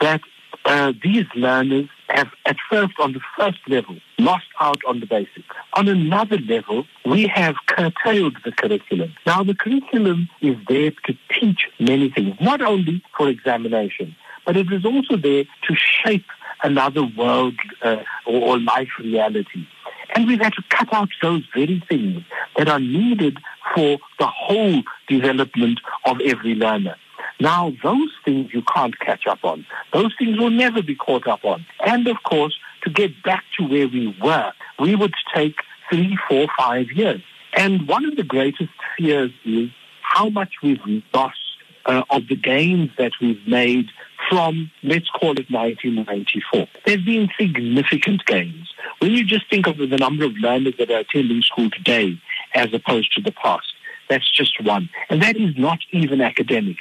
that 0.00 0.20
uh, 0.64 0.92
these 1.02 1.26
learners 1.34 1.88
have 2.08 2.28
at 2.44 2.56
first, 2.70 2.94
on 2.98 3.12
the 3.12 3.20
first 3.36 3.58
level, 3.68 3.96
lost 4.18 4.46
out 4.60 4.78
on 4.86 5.00
the 5.00 5.06
basics. 5.06 5.46
On 5.74 5.88
another 5.88 6.38
level, 6.38 6.86
we 7.04 7.26
have 7.26 7.56
curtailed 7.66 8.36
the 8.44 8.52
curriculum. 8.52 9.14
Now, 9.26 9.42
the 9.42 9.54
curriculum 9.54 10.28
is 10.40 10.56
there 10.68 10.92
to 11.06 11.16
teach 11.28 11.68
many 11.78 12.10
things, 12.10 12.36
not 12.40 12.62
only 12.62 13.02
for 13.16 13.28
examination, 13.28 14.16
but 14.44 14.56
it 14.56 14.72
is 14.72 14.84
also 14.84 15.16
there 15.16 15.44
to 15.44 15.74
shape 15.74 16.26
another 16.62 17.04
world 17.04 17.54
uh, 17.82 18.02
or, 18.26 18.58
life 18.58 18.88
reality. 18.98 19.66
And 20.14 20.26
we've 20.26 20.40
had 20.40 20.54
to 20.54 20.62
cut 20.70 20.92
out 20.92 21.08
those 21.20 21.42
very 21.54 21.82
things 21.88 22.22
that 22.56 22.68
are 22.68 22.80
needed 22.80 23.38
for 23.74 23.98
the 24.18 24.26
whole 24.26 24.82
development 25.08 25.80
of 26.04 26.20
every 26.20 26.54
learner. 26.54 26.96
Now, 27.38 27.72
those 27.82 28.10
things 28.24 28.52
you 28.52 28.62
can't 28.62 28.98
catch 28.98 29.26
up 29.26 29.44
on. 29.44 29.66
Those 29.92 30.14
things 30.18 30.38
will 30.38 30.50
never 30.50 30.82
be 30.82 30.94
caught 30.94 31.26
up 31.26 31.44
on. 31.44 31.66
And 31.84 32.06
of 32.08 32.16
course, 32.22 32.58
to 32.84 32.90
get 32.90 33.22
back 33.22 33.44
to 33.58 33.64
where 33.66 33.88
we 33.88 34.16
were, 34.22 34.52
we 34.78 34.94
would 34.94 35.14
take 35.34 35.56
three, 35.90 36.16
four, 36.28 36.46
five 36.58 36.90
years. 36.92 37.20
And 37.54 37.86
one 37.88 38.04
of 38.04 38.16
the 38.16 38.22
greatest 38.22 38.70
fears 38.96 39.32
is 39.44 39.70
how 40.02 40.28
much 40.28 40.54
we've 40.62 40.80
lost 41.12 41.38
uh, 41.86 42.02
of 42.10 42.28
the 42.28 42.36
gains 42.36 42.90
that 42.98 43.12
we've 43.20 43.46
made 43.46 43.86
from, 44.28 44.70
let's 44.82 45.08
call 45.10 45.32
it 45.38 45.50
1994. 45.50 46.66
There's 46.84 47.04
been 47.04 47.28
significant 47.38 48.24
gains. 48.26 48.68
When 48.98 49.12
you 49.12 49.24
just 49.24 49.48
think 49.48 49.66
of 49.66 49.78
the 49.78 49.86
number 49.86 50.24
of 50.24 50.32
learners 50.36 50.74
that 50.78 50.90
are 50.90 50.98
attending 50.98 51.42
school 51.42 51.70
today 51.70 52.20
as 52.54 52.72
opposed 52.72 53.12
to 53.14 53.20
the 53.20 53.32
past, 53.32 53.72
that's 54.08 54.30
just 54.30 54.62
one. 54.62 54.88
And 55.08 55.22
that 55.22 55.36
is 55.36 55.56
not 55.56 55.78
even 55.92 56.20
academic. 56.20 56.76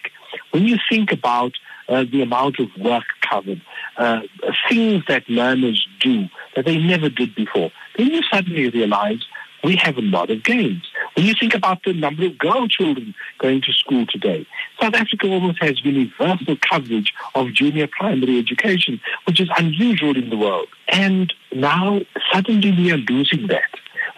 When 0.52 0.66
you 0.66 0.78
think 0.90 1.12
about 1.12 1.54
uh, 1.88 2.06
the 2.12 2.22
amount 2.22 2.60
of 2.60 2.70
work 2.78 3.06
covered, 3.22 3.62
uh, 3.98 4.22
things 4.70 5.04
that 5.08 5.28
learners 5.30 5.88
do 6.00 6.28
that 6.56 6.66
they 6.66 6.78
never 6.78 7.10
did 7.10 7.36
before, 7.36 7.72
then 7.98 8.08
you 8.08 8.22
suddenly 8.32 8.70
realize 8.70 9.20
we 9.66 9.76
have 9.78 9.98
a 9.98 10.02
lot 10.02 10.30
of 10.30 10.44
gains. 10.44 10.84
When 11.16 11.26
you 11.26 11.34
think 11.40 11.56
about 11.56 11.84
the 11.84 11.94
number 11.94 12.26
of 12.26 12.38
girl 12.38 12.68
children 12.68 13.16
going 13.40 13.62
to 13.64 13.74
school 13.74 14.06
today, 14.06 14.46
South 14.80 14.94
Africa 14.94 15.28
almost 15.28 15.62
has 15.62 15.84
universal 15.84 16.56
coverage 16.58 17.14
of 17.34 17.52
junior 17.54 17.88
primary 17.88 18.38
education, 18.38 19.02
which 19.26 19.40
is 19.40 19.50
unusual 19.58 20.16
in 20.16 20.30
the 20.30 20.38
world. 20.38 20.68
And 20.88 21.34
now 21.52 22.02
suddenly 22.32 22.72
we 22.72 22.92
are 22.92 22.98
losing 22.98 23.48
that. 23.48 23.70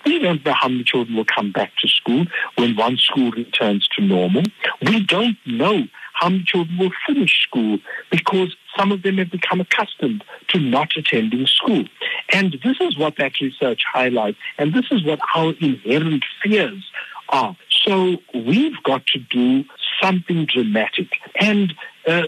We 0.06 0.20
don't 0.20 0.46
know 0.46 0.54
how 0.54 0.68
many 0.68 0.84
children 0.84 1.16
will 1.16 1.26
come 1.26 1.52
back 1.52 1.72
to 1.82 1.88
school 1.88 2.26
when 2.56 2.76
one 2.76 2.98
school 2.98 3.32
returns 3.32 3.88
to 3.96 4.02
normal. 4.02 4.44
We 4.82 5.04
don't 5.04 5.38
know 5.46 5.84
many 6.24 6.44
children 6.44 6.78
will 6.78 6.92
finish 7.06 7.44
school 7.44 7.80
because 8.12 8.56
some 8.78 8.92
of 8.92 9.04
them 9.04 9.18
have 9.18 9.32
become 9.32 9.62
accustomed 9.62 10.24
to 10.50 10.60
not 10.60 10.96
attending 10.96 11.46
school. 11.48 11.86
And 12.34 12.58
this 12.64 12.78
is 12.82 12.98
what 12.98 13.16
that 13.18 13.40
research 13.42 13.82
highlights, 13.92 14.38
and 14.58 14.74
this 14.74 14.86
is 14.92 15.04
what 15.04 15.20
our 15.36 15.54
inherent 15.60 16.24
fears 16.44 16.84
are. 17.30 17.56
So 17.70 18.18
we've 18.34 18.82
got 18.84 19.06
to 19.08 19.20
do 19.20 19.64
something 20.02 20.46
dramatic. 20.46 21.10
And 21.40 21.74
uh, 22.08 22.24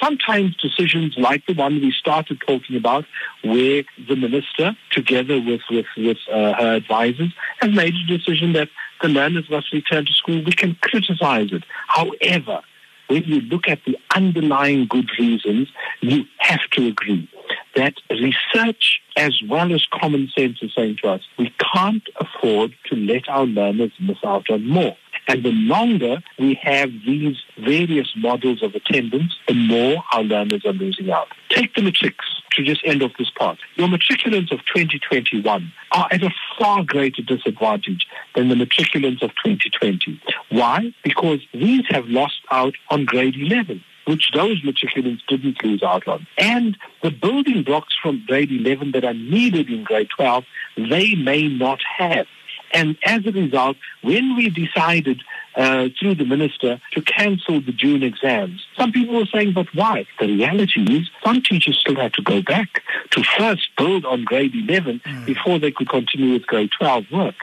sometimes 0.00 0.56
decisions 0.56 1.14
like 1.16 1.46
the 1.46 1.54
one 1.54 1.80
we 1.80 1.92
started 1.92 2.40
talking 2.46 2.76
about, 2.76 3.04
where 3.42 3.84
the 4.08 4.16
minister, 4.16 4.76
together 4.90 5.40
with, 5.40 5.62
with, 5.70 5.86
with 5.96 6.18
uh, 6.30 6.54
her 6.54 6.74
advisors, 6.74 7.32
has 7.60 7.72
made 7.74 7.94
a 7.94 8.18
decision 8.18 8.52
that 8.54 8.68
the 9.00 9.08
learners 9.08 9.48
must 9.50 9.72
return 9.72 10.06
to 10.06 10.12
school, 10.12 10.42
we 10.44 10.52
can 10.52 10.76
criticize 10.76 11.52
it. 11.52 11.64
However, 11.88 12.62
when 13.12 13.24
you 13.24 13.42
look 13.42 13.68
at 13.68 13.84
the 13.84 13.98
underlying 14.14 14.86
good 14.86 15.10
reasons, 15.18 15.68
you 16.00 16.24
have 16.38 16.62
to 16.70 16.86
agree 16.86 17.28
that 17.76 17.92
research 18.10 19.02
as 19.16 19.38
well 19.46 19.70
as 19.70 19.84
common 19.92 20.30
sense 20.34 20.58
is 20.62 20.72
saying 20.74 20.96
to 21.02 21.08
us, 21.08 21.20
we 21.38 21.52
can't 21.74 22.08
afford 22.16 22.74
to 22.86 22.96
let 22.96 23.28
our 23.28 23.44
learners 23.44 23.92
miss 24.00 24.16
out 24.24 24.48
on 24.48 24.66
more. 24.66 24.96
And 25.28 25.42
the 25.42 25.52
longer 25.52 26.22
we 26.38 26.54
have 26.62 26.90
these 27.06 27.36
various 27.58 28.10
models 28.16 28.62
of 28.62 28.74
attendance, 28.74 29.36
the 29.46 29.54
more 29.54 30.02
our 30.12 30.22
learners 30.22 30.64
are 30.64 30.72
losing 30.72 31.10
out. 31.10 31.28
Take 31.50 31.74
the 31.74 31.82
matrics 31.82 32.31
to 32.56 32.62
just 32.62 32.82
end 32.84 33.02
off 33.02 33.12
this 33.18 33.30
part. 33.30 33.58
Your 33.76 33.88
matriculants 33.88 34.52
of 34.52 34.60
2021 34.74 35.72
are 35.92 36.08
at 36.10 36.22
a 36.22 36.30
far 36.58 36.84
greater 36.84 37.22
disadvantage 37.22 38.06
than 38.34 38.48
the 38.48 38.54
matriculants 38.54 39.22
of 39.22 39.30
2020. 39.44 40.20
Why? 40.50 40.94
Because 41.02 41.40
these 41.52 41.82
have 41.88 42.06
lost 42.06 42.40
out 42.50 42.74
on 42.90 43.04
grade 43.04 43.36
11 43.36 43.82
which 44.04 44.32
those 44.34 44.60
matriculants 44.62 45.20
didn't 45.28 45.62
lose 45.62 45.82
out 45.82 46.08
on. 46.08 46.26
And 46.36 46.76
the 47.02 47.10
building 47.10 47.62
blocks 47.62 47.94
from 48.02 48.24
grade 48.26 48.50
11 48.50 48.92
that 48.92 49.04
are 49.04 49.14
needed 49.14 49.70
in 49.70 49.84
grade 49.84 50.08
12, 50.16 50.44
they 50.76 51.14
may 51.14 51.48
not 51.48 51.78
have. 51.98 52.26
And 52.72 52.96
as 53.04 53.24
a 53.26 53.32
result, 53.32 53.76
when 54.02 54.36
we 54.36 54.48
decided 54.48 55.22
uh, 55.54 55.88
through 55.98 56.14
the 56.14 56.24
minister 56.24 56.80
to 56.92 57.02
cancel 57.02 57.60
the 57.60 57.72
June 57.72 58.02
exams. 58.02 58.64
Some 58.76 58.92
people 58.92 59.16
were 59.16 59.26
saying, 59.26 59.52
but 59.52 59.66
why? 59.74 60.06
The 60.18 60.26
reality 60.26 60.82
is 60.82 61.10
some 61.24 61.42
teachers 61.42 61.78
still 61.78 61.96
had 61.96 62.14
to 62.14 62.22
go 62.22 62.42
back 62.42 62.82
to 63.10 63.22
first 63.22 63.68
build 63.76 64.04
on 64.04 64.24
grade 64.24 64.54
11 64.54 65.00
mm. 65.00 65.26
before 65.26 65.58
they 65.58 65.70
could 65.70 65.88
continue 65.88 66.32
with 66.32 66.46
grade 66.46 66.70
12 66.78 67.04
work. 67.10 67.34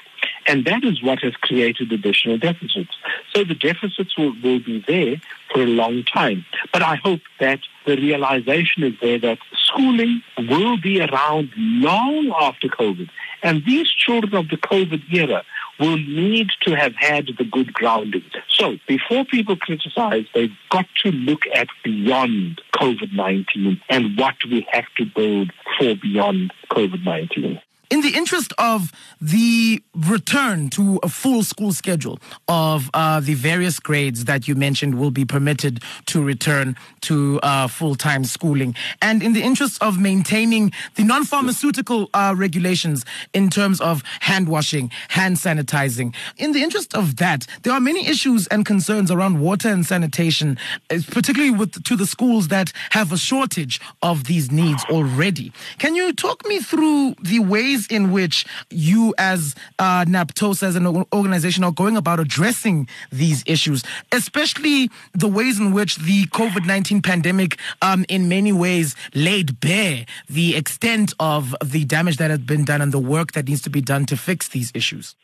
And 0.48 0.66
that 0.66 0.84
is 0.84 1.02
what 1.04 1.20
has 1.20 1.36
created 1.36 1.92
additional 1.92 2.38
deficits. 2.38 2.92
So 3.34 3.44
the 3.44 3.54
deficits 3.56 4.18
will, 4.18 4.34
will 4.42 4.60
be 4.60 4.84
there 4.88 5.18
for 5.54 5.62
a 5.62 5.68
long 5.68 6.04
time. 6.04 6.46
But 6.74 6.82
I 6.82 6.96
hope 6.96 7.22
that 7.40 7.60
the 7.86 7.96
realization 7.96 8.84
is 8.84 8.94
there 9.02 9.20
that 9.20 9.38
schooling 9.56 10.22
will 10.38 10.78
be 10.78 11.02
around 11.02 11.52
long 11.56 12.34
after 12.40 12.68
COVID. 12.68 13.10
And 13.44 13.64
these 13.66 13.88
children 13.90 14.36
of 14.36 14.50
the 14.50 14.58
COVID 14.58 15.04
era 15.14 15.44
will 15.80 15.98
need 15.98 16.50
to 16.62 16.76
have 16.76 16.94
had 16.96 17.28
the 17.38 17.46
good 17.46 17.74
grounding. 17.74 18.24
So 18.50 18.78
before 18.88 19.26
people 19.26 19.56
criticize, 19.56 20.26
they've 20.34 20.56
got 20.70 20.86
to 21.04 21.12
look 21.12 21.44
at 21.54 21.68
beyond 21.84 22.62
COVID-19 22.76 23.82
and 23.90 24.18
what 24.18 24.36
we 24.50 24.68
have 24.72 24.86
to 24.98 25.06
build 25.06 25.52
for 25.78 25.96
beyond 25.96 26.54
COVID-19 26.72 27.62
in 27.90 28.02
the 28.02 28.16
interest 28.16 28.54
of 28.58 28.92
the 29.20 29.82
return 29.96 30.70
to 30.70 31.00
a 31.02 31.10
full 31.10 31.44
school 31.44 31.72
schedule 31.72 32.20
of 32.48 32.90
uh, 32.94 33.20
the 33.20 33.34
various 33.34 33.80
grades 33.80 34.26
that 34.26 34.48
you 34.48 34.56
mentioned 34.56 34.96
will 35.00 35.12
be 35.12 35.26
permitted 35.26 35.82
to 36.06 36.24
return 36.24 36.76
to 37.02 37.40
uh, 37.42 37.68
full 37.68 37.96
time 37.96 38.24
schooling, 38.24 38.76
and 39.02 39.24
in 39.24 39.34
the 39.34 39.42
interest 39.42 39.82
of 39.82 40.00
maintaining 40.00 40.72
the 40.96 41.04
non 41.04 41.24
pharmaceutical 41.24 42.10
uh, 42.14 42.34
regulations 42.38 43.06
in 43.34 43.50
terms 43.50 43.82
of 43.82 44.04
hand 44.20 44.48
washing, 44.48 44.92
hand 45.10 45.38
sanitizing, 45.38 46.14
in 46.38 46.52
the 46.52 46.62
interest 46.62 46.96
of 46.96 47.16
that, 47.18 47.46
there 47.64 47.74
are 47.74 47.80
many 47.80 48.08
issues 48.08 48.48
and 48.48 48.66
concerns 48.66 49.10
around 49.10 49.40
water 49.40 49.70
and 49.70 49.86
sanitation, 49.86 50.58
particularly 50.90 51.52
with 51.52 51.84
to 51.84 51.96
the 51.96 52.06
schools 52.06 52.50
that 52.50 52.72
have 52.92 53.12
a 53.12 53.18
shortage 53.18 53.82
of 54.02 54.26
these 54.26 54.52
needs 54.52 54.84
already. 54.86 55.52
Can 55.80 55.96
you 55.96 56.14
talk 56.14 56.46
me 56.46 56.60
through 56.60 57.16
the 57.22 57.40
ways 57.40 57.79
ways 57.80 57.88
in 57.88 58.12
which 58.12 58.46
you, 58.70 59.14
as 59.18 59.56
uh, 59.78 60.06
NAPTOSA, 60.06 60.64
as 60.64 60.76
an 60.76 60.88
organization, 61.14 61.64
are 61.64 61.72
going 61.72 61.98
about 61.98 62.20
addressing 62.20 62.88
these 63.12 63.44
issues, 63.46 63.84
especially 64.12 64.90
the 65.14 65.28
ways 65.28 65.60
in 65.60 65.74
which 65.74 65.98
the 65.98 66.26
COVID 66.28 66.66
19 66.66 67.02
pandemic, 67.02 67.58
um, 67.82 68.06
in 68.10 68.30
many 68.30 68.52
ways, 68.52 68.96
laid 69.14 69.60
bare 69.60 70.06
the 70.30 70.56
extent 70.56 71.14
of 71.20 71.56
the 71.64 71.86
damage 71.86 72.18
that 72.18 72.30
has 72.30 72.40
been 72.40 72.66
done 72.66 72.82
and 72.82 72.92
the 72.92 73.00
work 73.00 73.34
that 73.34 73.48
needs 73.48 73.62
to 73.62 73.70
be 73.70 73.82
done 73.82 74.06
to 74.06 74.18
fix 74.18 74.50
these 74.50 74.72
issues? 74.74 75.16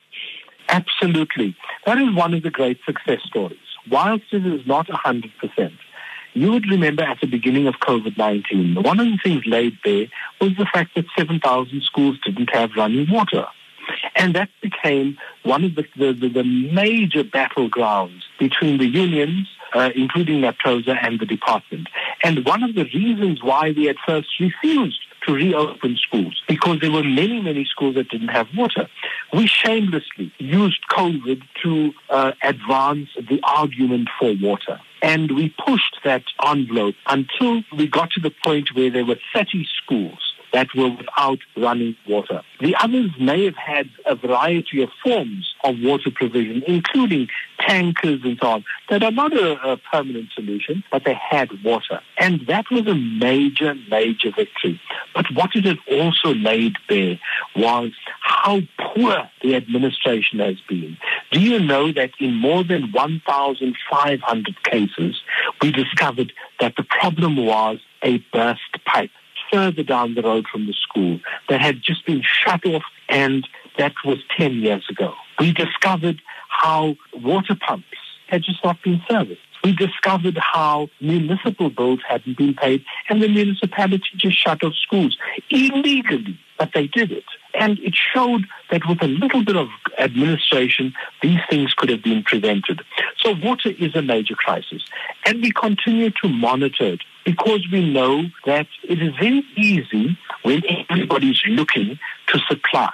Absolutely. 0.69 1.55
That 1.85 1.97
is 1.99 2.13
one 2.15 2.33
of 2.33 2.41
the 2.41 2.49
great 2.49 2.79
success 2.85 3.19
stories. 3.25 3.59
Whilst 3.89 4.25
it 4.31 4.45
is 4.45 4.65
not 4.65 4.87
100%, 4.87 5.31
you 6.35 6.51
would 6.51 6.69
remember 6.69 7.01
at 7.01 7.19
the 7.21 7.27
beginning 7.27 7.65
of 7.65 7.75
COVID-19, 7.75 8.83
one 8.83 8.99
of 8.99 9.05
the 9.05 9.17
things 9.23 9.43
laid 9.45 9.81
bare 9.81 10.07
was 10.41 10.51
the 10.57 10.65
fact 10.65 10.93
that 10.95 11.05
7,000 11.17 11.81
schools 11.83 12.17
didn't 12.25 12.53
have 12.53 12.71
running 12.75 13.09
water. 13.09 13.45
And 14.15 14.35
that 14.35 14.49
became 14.61 15.17
one 15.43 15.63
of 15.63 15.75
the, 15.75 15.85
the, 15.95 16.13
the 16.13 16.43
major 16.43 17.23
battlegrounds 17.23 18.23
between 18.37 18.79
the 18.79 18.85
unions, 18.85 19.47
uh, 19.73 19.91
including 19.95 20.41
NAPTOSA 20.41 20.97
and 21.01 21.19
the 21.19 21.25
department. 21.25 21.87
And 22.23 22.45
one 22.45 22.63
of 22.63 22.75
the 22.75 22.83
reasons 22.85 23.41
why 23.41 23.73
we 23.75 23.87
at 23.87 23.97
first 24.05 24.27
refused 24.39 24.99
to 25.25 25.33
reopen 25.33 25.97
schools 25.97 26.41
because 26.47 26.79
there 26.81 26.91
were 26.91 27.03
many, 27.03 27.41
many 27.41 27.65
schools 27.65 27.95
that 27.95 28.09
didn't 28.09 28.29
have 28.29 28.47
water. 28.55 28.87
We 29.33 29.47
shamelessly 29.47 30.31
used 30.37 30.81
COVID 30.91 31.41
to 31.63 31.93
uh, 32.09 32.31
advance 32.43 33.09
the 33.15 33.39
argument 33.43 34.09
for 34.19 34.35
water. 34.41 34.79
And 35.05 35.29
we 35.35 35.53
pushed 35.63 35.99
that 36.03 36.23
envelope 36.43 36.95
until 37.05 37.61
we 37.77 37.85
got 37.85 38.09
to 38.13 38.19
the 38.19 38.33
point 38.43 38.73
where 38.73 38.89
there 38.89 39.05
were 39.05 39.19
30 39.35 39.67
schools 39.83 40.33
that 40.55 40.73
were 40.73 40.89
without 40.89 41.39
running 41.57 41.97
water. 42.07 42.41
The 42.61 42.77
others 42.81 43.11
may 43.19 43.43
have 43.43 43.57
had 43.57 43.89
a 44.05 44.15
variety 44.15 44.81
of 44.81 44.89
forms 45.03 45.53
of 45.65 45.75
water 45.81 46.09
provision, 46.09 46.63
including 46.65 47.27
tankers 47.59 48.21
and 48.23 48.37
so 48.41 48.47
on, 48.47 48.65
that 48.89 49.03
are 49.03 49.11
not 49.11 49.33
a, 49.33 49.71
a 49.71 49.77
permanent 49.91 50.29
solution, 50.33 50.81
but 50.93 51.03
they 51.03 51.13
had 51.13 51.61
water. 51.61 51.99
And 52.17 52.39
that 52.47 52.71
was 52.71 52.87
a 52.87 52.95
major, 52.95 53.75
major 53.89 54.31
victory. 54.33 54.79
But 55.13 55.25
what 55.33 55.49
it 55.55 55.65
had 55.65 55.79
also 55.91 56.33
laid 56.33 56.75
bare 56.87 57.19
was 57.57 57.91
how 58.21 58.61
poor 58.79 59.29
the 59.41 59.55
administration 59.55 60.39
has 60.39 60.55
been. 60.69 60.95
Do 61.33 61.41
you 61.41 61.59
know 61.59 61.91
that 61.91 62.11
in 62.17 62.33
more 62.33 62.63
than 62.63 62.93
1,500 62.93 64.63
cases, 64.63 65.21
we 65.61 65.73
discovered 65.73 66.31
that 66.61 66.77
the 66.77 66.83
problem 66.83 67.35
was 67.35 67.79
a 68.01 68.19
burst 68.31 68.61
pipe 68.85 69.11
further 69.51 69.83
down 69.83 70.15
the 70.15 70.21
road 70.21 70.45
from 70.51 70.65
the 70.65 70.73
school 70.73 71.19
that 71.49 71.61
had 71.61 71.81
just 71.81 72.05
been 72.05 72.21
shut 72.23 72.65
off, 72.65 72.83
and 73.09 73.47
that 73.77 73.93
was 74.03 74.19
10 74.37 74.55
years 74.55 74.85
ago. 74.89 75.13
We 75.39 75.51
discovered 75.51 76.21
how 76.49 76.95
water 77.13 77.55
pumps 77.55 77.85
had 78.27 78.43
just 78.43 78.63
not 78.63 78.81
been 78.81 79.01
serviced. 79.09 79.41
We 79.63 79.73
discovered 79.73 80.37
how 80.37 80.89
municipal 81.01 81.69
bills 81.69 81.99
hadn't 82.07 82.37
been 82.37 82.53
paid, 82.53 82.85
and 83.09 83.21
the 83.21 83.27
municipality 83.27 84.03
just 84.15 84.37
shut 84.39 84.63
off 84.63 84.73
schools 84.75 85.17
illegally, 85.49 86.39
but 86.59 86.71
they 86.73 86.87
did 86.87 87.11
it. 87.11 87.23
And 87.55 87.79
it 87.79 87.95
showed 87.95 88.45
that 88.69 88.81
with 88.87 89.01
a 89.01 89.07
little 89.07 89.43
bit 89.43 89.55
of 89.55 89.69
administration, 89.97 90.93
these 91.21 91.39
things 91.49 91.73
could 91.73 91.89
have 91.89 92.03
been 92.03 92.23
prevented. 92.23 92.81
So 93.17 93.33
water 93.41 93.69
is 93.69 93.95
a 93.95 94.01
major 94.01 94.35
crisis. 94.35 94.83
And 95.25 95.41
we 95.41 95.51
continue 95.51 96.11
to 96.21 96.27
monitor 96.27 96.85
it 96.85 97.01
because 97.25 97.61
we 97.71 97.91
know 97.91 98.23
that 98.45 98.67
it 98.83 99.01
is 99.01 99.13
very 99.19 99.43
easy 99.57 100.17
when 100.43 100.61
everybody's 100.89 101.41
looking 101.47 101.99
to 102.27 102.39
supply. 102.47 102.91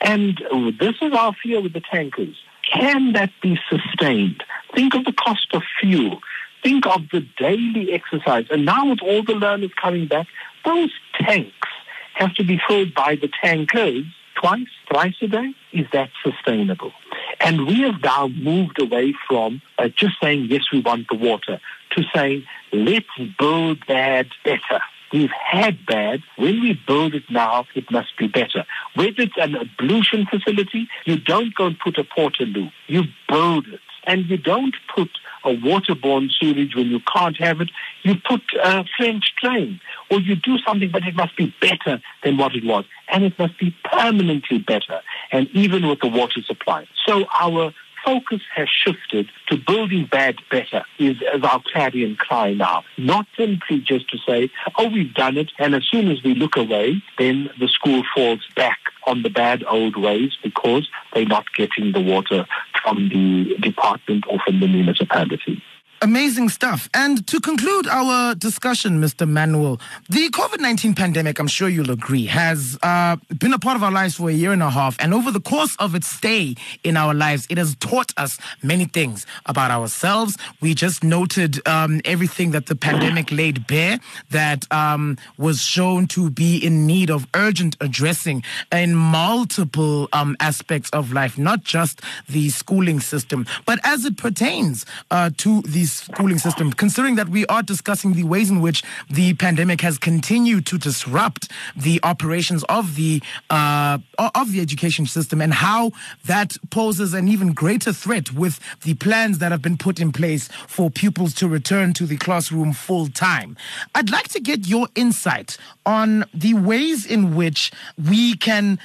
And 0.00 0.42
oh, 0.50 0.72
this 0.72 0.94
is 1.00 1.12
our 1.12 1.34
fear 1.42 1.60
with 1.60 1.74
the 1.74 1.82
tankers. 1.82 2.36
Can 2.72 3.12
that 3.12 3.30
be 3.42 3.58
sustained? 3.70 4.42
Think 4.74 4.94
of 4.94 5.04
the 5.04 5.12
cost 5.12 5.48
of 5.52 5.62
fuel. 5.80 6.20
Think 6.62 6.86
of 6.86 7.02
the 7.12 7.24
daily 7.38 7.92
exercise. 7.92 8.46
And 8.50 8.64
now 8.64 8.90
with 8.90 9.00
all 9.02 9.22
the 9.22 9.34
learners 9.34 9.70
coming 9.80 10.08
back, 10.08 10.26
those 10.64 10.90
tanks 11.14 11.68
have 12.14 12.34
to 12.34 12.44
be 12.44 12.60
filled 12.66 12.94
by 12.94 13.16
the 13.16 13.30
tankers 13.42 14.04
twice, 14.34 14.66
thrice 14.90 15.14
a 15.22 15.28
day. 15.28 15.54
Is 15.72 15.86
that 15.92 16.10
sustainable? 16.24 16.92
And 17.40 17.66
we 17.66 17.82
have 17.82 18.02
now 18.02 18.28
moved 18.28 18.80
away 18.80 19.14
from 19.28 19.62
uh, 19.78 19.88
just 19.88 20.14
saying, 20.22 20.46
yes, 20.50 20.62
we 20.72 20.80
want 20.80 21.06
the 21.10 21.16
water, 21.16 21.60
to 21.90 22.02
saying, 22.14 22.44
let's 22.72 23.06
build 23.38 23.86
bad 23.86 24.28
better. 24.44 24.80
We've 25.12 25.30
had 25.30 25.86
bad. 25.86 26.22
When 26.36 26.60
we 26.60 26.80
build 26.86 27.14
it 27.14 27.24
now, 27.30 27.66
it 27.74 27.90
must 27.90 28.16
be 28.18 28.26
better. 28.26 28.66
Whether 28.94 29.22
it's 29.22 29.36
an 29.36 29.54
ablution 29.54 30.26
facility, 30.26 30.88
you 31.04 31.18
don't 31.18 31.54
go 31.54 31.66
and 31.66 31.78
put 31.78 31.98
a 31.98 32.04
portaloo. 32.04 32.72
You 32.88 33.04
build 33.28 33.68
it. 33.68 33.80
And 34.04 34.26
you 34.26 34.36
don't 34.36 34.74
put 34.94 35.10
a 35.46 35.56
waterborne 35.56 36.30
sewage 36.38 36.74
when 36.74 36.88
you 36.88 37.00
can't 37.00 37.36
have 37.38 37.60
it. 37.60 37.70
You 38.02 38.14
put 38.28 38.42
a 38.62 38.84
French 38.96 39.32
drain. 39.40 39.80
Or 40.10 40.20
you 40.20 40.36
do 40.36 40.58
something, 40.58 40.90
but 40.90 41.02
it 41.04 41.14
must 41.14 41.36
be 41.36 41.54
better 41.60 42.00
than 42.22 42.36
what 42.36 42.54
it 42.54 42.64
was. 42.64 42.84
And 43.08 43.24
it 43.24 43.38
must 43.38 43.58
be 43.58 43.74
permanently 43.84 44.58
better. 44.58 45.00
And 45.32 45.48
even 45.52 45.88
with 45.88 46.00
the 46.00 46.08
water 46.08 46.42
supply. 46.42 46.86
So 47.06 47.24
our 47.40 47.72
focus 48.06 48.40
has 48.54 48.68
shifted 48.68 49.28
to 49.48 49.56
building 49.56 50.06
bad 50.10 50.36
better 50.50 50.84
is, 50.98 51.16
is 51.34 51.42
our 51.42 51.60
clarion 51.72 52.14
cry 52.16 52.54
now. 52.54 52.84
Not 52.96 53.26
simply 53.36 53.80
just 53.80 54.08
to 54.10 54.18
say, 54.26 54.48
oh, 54.78 54.88
we've 54.88 55.12
done 55.12 55.36
it, 55.36 55.50
and 55.58 55.74
as 55.74 55.84
soon 55.90 56.08
as 56.08 56.22
we 56.22 56.34
look 56.34 56.56
away, 56.56 57.02
then 57.18 57.50
the 57.58 57.66
school 57.66 58.04
falls 58.14 58.46
back 58.54 58.78
on 59.06 59.22
the 59.22 59.30
bad 59.30 59.64
old 59.68 59.96
ways 59.96 60.32
because 60.42 60.88
they're 61.12 61.26
not 61.26 61.46
getting 61.56 61.92
the 61.92 62.00
water 62.00 62.46
from 62.82 63.08
the 63.08 63.56
department 63.60 64.24
or 64.28 64.38
from 64.44 64.60
the 64.60 64.66
municipality. 64.66 65.62
Amazing 66.02 66.50
stuff. 66.50 66.90
And 66.92 67.26
to 67.26 67.40
conclude 67.40 67.86
our 67.86 68.34
discussion, 68.34 69.00
Mr. 69.00 69.26
Manuel, 69.26 69.80
the 70.10 70.28
COVID 70.28 70.60
19 70.60 70.94
pandemic, 70.94 71.38
I'm 71.38 71.46
sure 71.46 71.70
you'll 71.70 71.90
agree, 71.90 72.26
has 72.26 72.78
uh, 72.82 73.16
been 73.38 73.54
a 73.54 73.58
part 73.58 73.76
of 73.76 73.82
our 73.82 73.90
lives 73.90 74.16
for 74.16 74.28
a 74.28 74.32
year 74.32 74.52
and 74.52 74.62
a 74.62 74.68
half. 74.68 74.96
And 75.00 75.14
over 75.14 75.30
the 75.30 75.40
course 75.40 75.74
of 75.78 75.94
its 75.94 76.06
stay 76.06 76.54
in 76.84 76.98
our 76.98 77.14
lives, 77.14 77.46
it 77.48 77.56
has 77.56 77.74
taught 77.76 78.12
us 78.18 78.38
many 78.62 78.84
things 78.84 79.24
about 79.46 79.70
ourselves. 79.70 80.36
We 80.60 80.74
just 80.74 81.02
noted 81.02 81.66
um, 81.66 82.02
everything 82.04 82.50
that 82.50 82.66
the 82.66 82.76
pandemic 82.76 83.32
laid 83.32 83.66
bare 83.66 83.98
that 84.30 84.70
um, 84.70 85.16
was 85.38 85.62
shown 85.62 86.08
to 86.08 86.28
be 86.28 86.58
in 86.58 86.86
need 86.86 87.10
of 87.10 87.26
urgent 87.34 87.74
addressing 87.80 88.42
in 88.70 88.94
multiple 88.94 90.10
um, 90.12 90.36
aspects 90.40 90.90
of 90.90 91.14
life, 91.14 91.38
not 91.38 91.64
just 91.64 92.02
the 92.28 92.50
schooling 92.50 93.00
system, 93.00 93.46
but 93.64 93.78
as 93.82 94.04
it 94.04 94.18
pertains 94.18 94.84
uh, 95.10 95.30
to 95.38 95.62
the 95.62 95.85
schooling 95.92 96.38
system, 96.38 96.72
considering 96.72 97.16
that 97.16 97.28
we 97.28 97.46
are 97.46 97.62
discussing 97.62 98.14
the 98.14 98.24
ways 98.24 98.50
in 98.50 98.60
which 98.60 98.82
the 99.10 99.34
pandemic 99.34 99.80
has 99.80 99.98
continued 99.98 100.66
to 100.66 100.78
disrupt 100.78 101.50
the 101.74 102.00
operations 102.02 102.64
of 102.64 102.96
the 102.96 103.22
uh, 103.50 103.98
of 104.34 104.52
the 104.52 104.60
education 104.60 105.06
system 105.06 105.40
and 105.40 105.54
how 105.54 105.92
that 106.24 106.56
poses 106.70 107.14
an 107.14 107.28
even 107.28 107.52
greater 107.52 107.92
threat 107.92 108.32
with 108.32 108.60
the 108.82 108.94
plans 108.94 109.38
that 109.38 109.52
have 109.52 109.62
been 109.62 109.76
put 109.76 110.00
in 110.00 110.12
place 110.12 110.48
for 110.66 110.90
pupils 110.90 111.34
to 111.34 111.48
return 111.48 111.92
to 111.92 112.06
the 112.06 112.16
classroom 112.16 112.72
full 112.72 113.08
time. 113.08 113.56
I'd 113.94 114.10
like 114.10 114.28
to 114.28 114.40
get 114.40 114.66
your 114.66 114.88
insight 114.94 115.56
on 115.84 116.24
the 116.34 116.54
ways 116.54 117.06
in 117.06 117.36
which 117.36 117.70
we 117.96 118.36
can, 118.36 118.78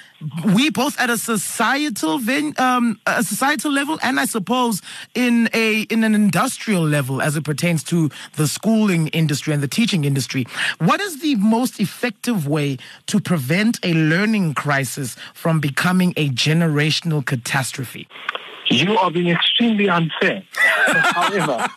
we 0.55 0.69
both 0.69 0.99
at 0.99 1.09
a 1.09 1.17
societal 1.17 2.19
um, 2.59 2.99
a 3.05 3.23
societal 3.23 3.71
level, 3.71 3.99
and 4.03 4.19
I 4.19 4.25
suppose 4.25 4.81
in 5.15 5.49
a 5.53 5.81
in 5.83 6.03
an 6.03 6.13
industrial 6.13 6.83
level, 6.91 7.21
as 7.21 7.35
it 7.35 7.43
pertains 7.43 7.83
to 7.85 8.09
the 8.35 8.47
schooling 8.47 9.07
industry 9.07 9.53
and 9.53 9.63
the 9.63 9.67
teaching 9.67 10.03
industry. 10.03 10.45
What 10.79 11.01
is 11.01 11.21
the 11.21 11.35
most 11.35 11.79
effective 11.79 12.47
way 12.47 12.77
to 13.07 13.19
prevent 13.19 13.79
a 13.83 13.93
learning 13.93 14.53
crisis 14.53 15.15
from 15.33 15.59
becoming 15.59 16.13
a 16.17 16.29
generational 16.29 17.25
catastrophe? 17.25 18.07
You 18.69 18.97
are 18.97 19.11
being 19.11 19.29
extremely 19.29 19.89
unfair. 19.89 20.43
However, 20.55 21.67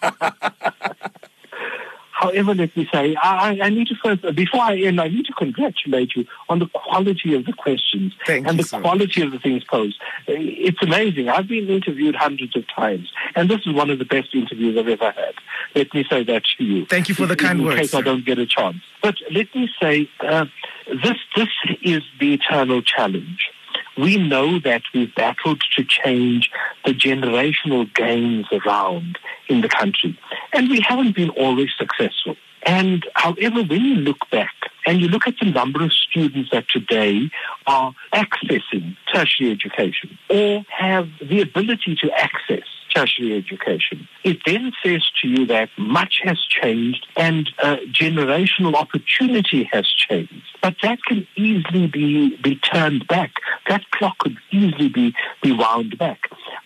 However, 2.15 2.55
let 2.55 2.77
me 2.77 2.89
say, 2.93 3.17
I, 3.17 3.59
I, 3.61 3.71
need 3.71 3.89
to 3.89 3.97
first, 3.97 4.23
before 4.37 4.61
I 4.61 4.77
end, 4.77 5.01
I 5.01 5.09
need 5.09 5.27
to 5.27 5.33
congratulate 5.33 6.15
you 6.15 6.25
on 6.49 6.61
the 6.61 6.67
quality 6.67 7.35
of 7.35 7.45
the 7.45 7.53
questions 7.53 8.13
Thank 8.25 8.47
and 8.47 8.57
the 8.57 8.63
so 8.63 8.81
quality 8.81 9.21
much. 9.21 9.27
of 9.27 9.33
the 9.33 9.41
things 9.41 9.65
posed. 9.65 10.01
It's 10.29 10.81
amazing. 10.81 11.29
I've 11.29 11.49
been 11.49 11.69
interviewed 11.69 12.15
hundreds 12.15 12.57
of 12.57 12.65
times, 12.69 13.11
and 13.35 13.51
this 13.51 13.67
is 13.67 13.75
one 13.75 13.91
of 13.91 13.99
the 13.99 14.05
best 14.05 14.29
interviews 14.33 14.79
I've 14.79 14.87
ever 14.87 15.11
had. 15.11 15.35
Let 15.75 15.93
me 15.93 16.05
say 16.09 16.23
that 16.23 16.43
to 16.57 16.65
you. 16.65 16.87
Thank 16.87 17.09
you 17.09 17.17
for 17.17 17.27
the 17.27 17.35
kind 17.35 17.59
in 17.59 17.67
words. 17.67 17.79
In 17.79 17.83
case 17.83 17.91
sir. 17.91 17.99
I 17.99 18.03
don't 18.03 18.25
get 18.25 18.39
a 18.39 18.47
chance. 18.47 18.77
But 19.03 19.17
let 19.33 19.53
me 19.53 19.69
say, 19.83 20.09
uh, 20.21 20.47
this, 20.87 21.19
this 21.35 21.49
is 21.83 22.03
the 22.21 22.35
eternal 22.35 22.81
challenge 22.81 23.51
we 23.97 24.17
know 24.17 24.59
that 24.61 24.83
we've 24.93 25.15
battled 25.15 25.63
to 25.77 25.85
change 25.85 26.51
the 26.85 26.93
generational 26.93 27.93
gains 27.95 28.47
around 28.53 29.19
in 29.49 29.61
the 29.61 29.69
country. 29.69 30.19
And 30.55 30.71
we 30.71 30.81
haven't 30.81 31.15
been 31.15 31.31
always 31.31 31.71
successful. 31.77 32.37
And 32.65 33.07
however, 33.15 33.63
when 33.63 33.85
you 33.85 33.97
look 33.97 34.31
back 34.31 34.55
and 34.87 35.01
you 35.01 35.09
look 35.09 35.27
at 35.27 35.35
the 35.41 35.51
number 35.51 35.83
of 35.83 35.93
students 35.93 36.51
that 36.51 36.69
today 36.69 37.31
are 37.67 37.93
accessing 38.13 38.97
tertiary 39.13 39.51
education 39.51 40.17
or 40.31 40.65
have 40.69 41.09
the 41.21 41.41
ability 41.41 41.97
to 41.97 42.11
access 42.13 42.63
tertiary 42.95 43.37
education. 43.37 44.09
It 44.23 44.39
then 44.47 44.73
says 44.83 45.05
to 45.21 45.29
you 45.29 45.47
that 45.47 45.69
much 45.77 46.21
has 46.23 46.39
changed 46.49 47.07
and 47.17 47.51
generational 47.93 48.75
opportunity 48.75 49.69
has 49.73 49.87
changed. 49.89 50.57
But 50.63 50.77
that 50.83 51.03
can 51.03 51.27
easily 51.37 51.89
be, 51.89 52.37
be 52.37 52.57
turned 52.57 53.07
back. 53.09 53.33
That 53.69 53.91
clock 53.91 54.19
could 54.19 54.37
easily 54.53 54.89
be, 54.89 55.15
be 55.43 55.53
wound 55.53 55.99
back 55.99 56.21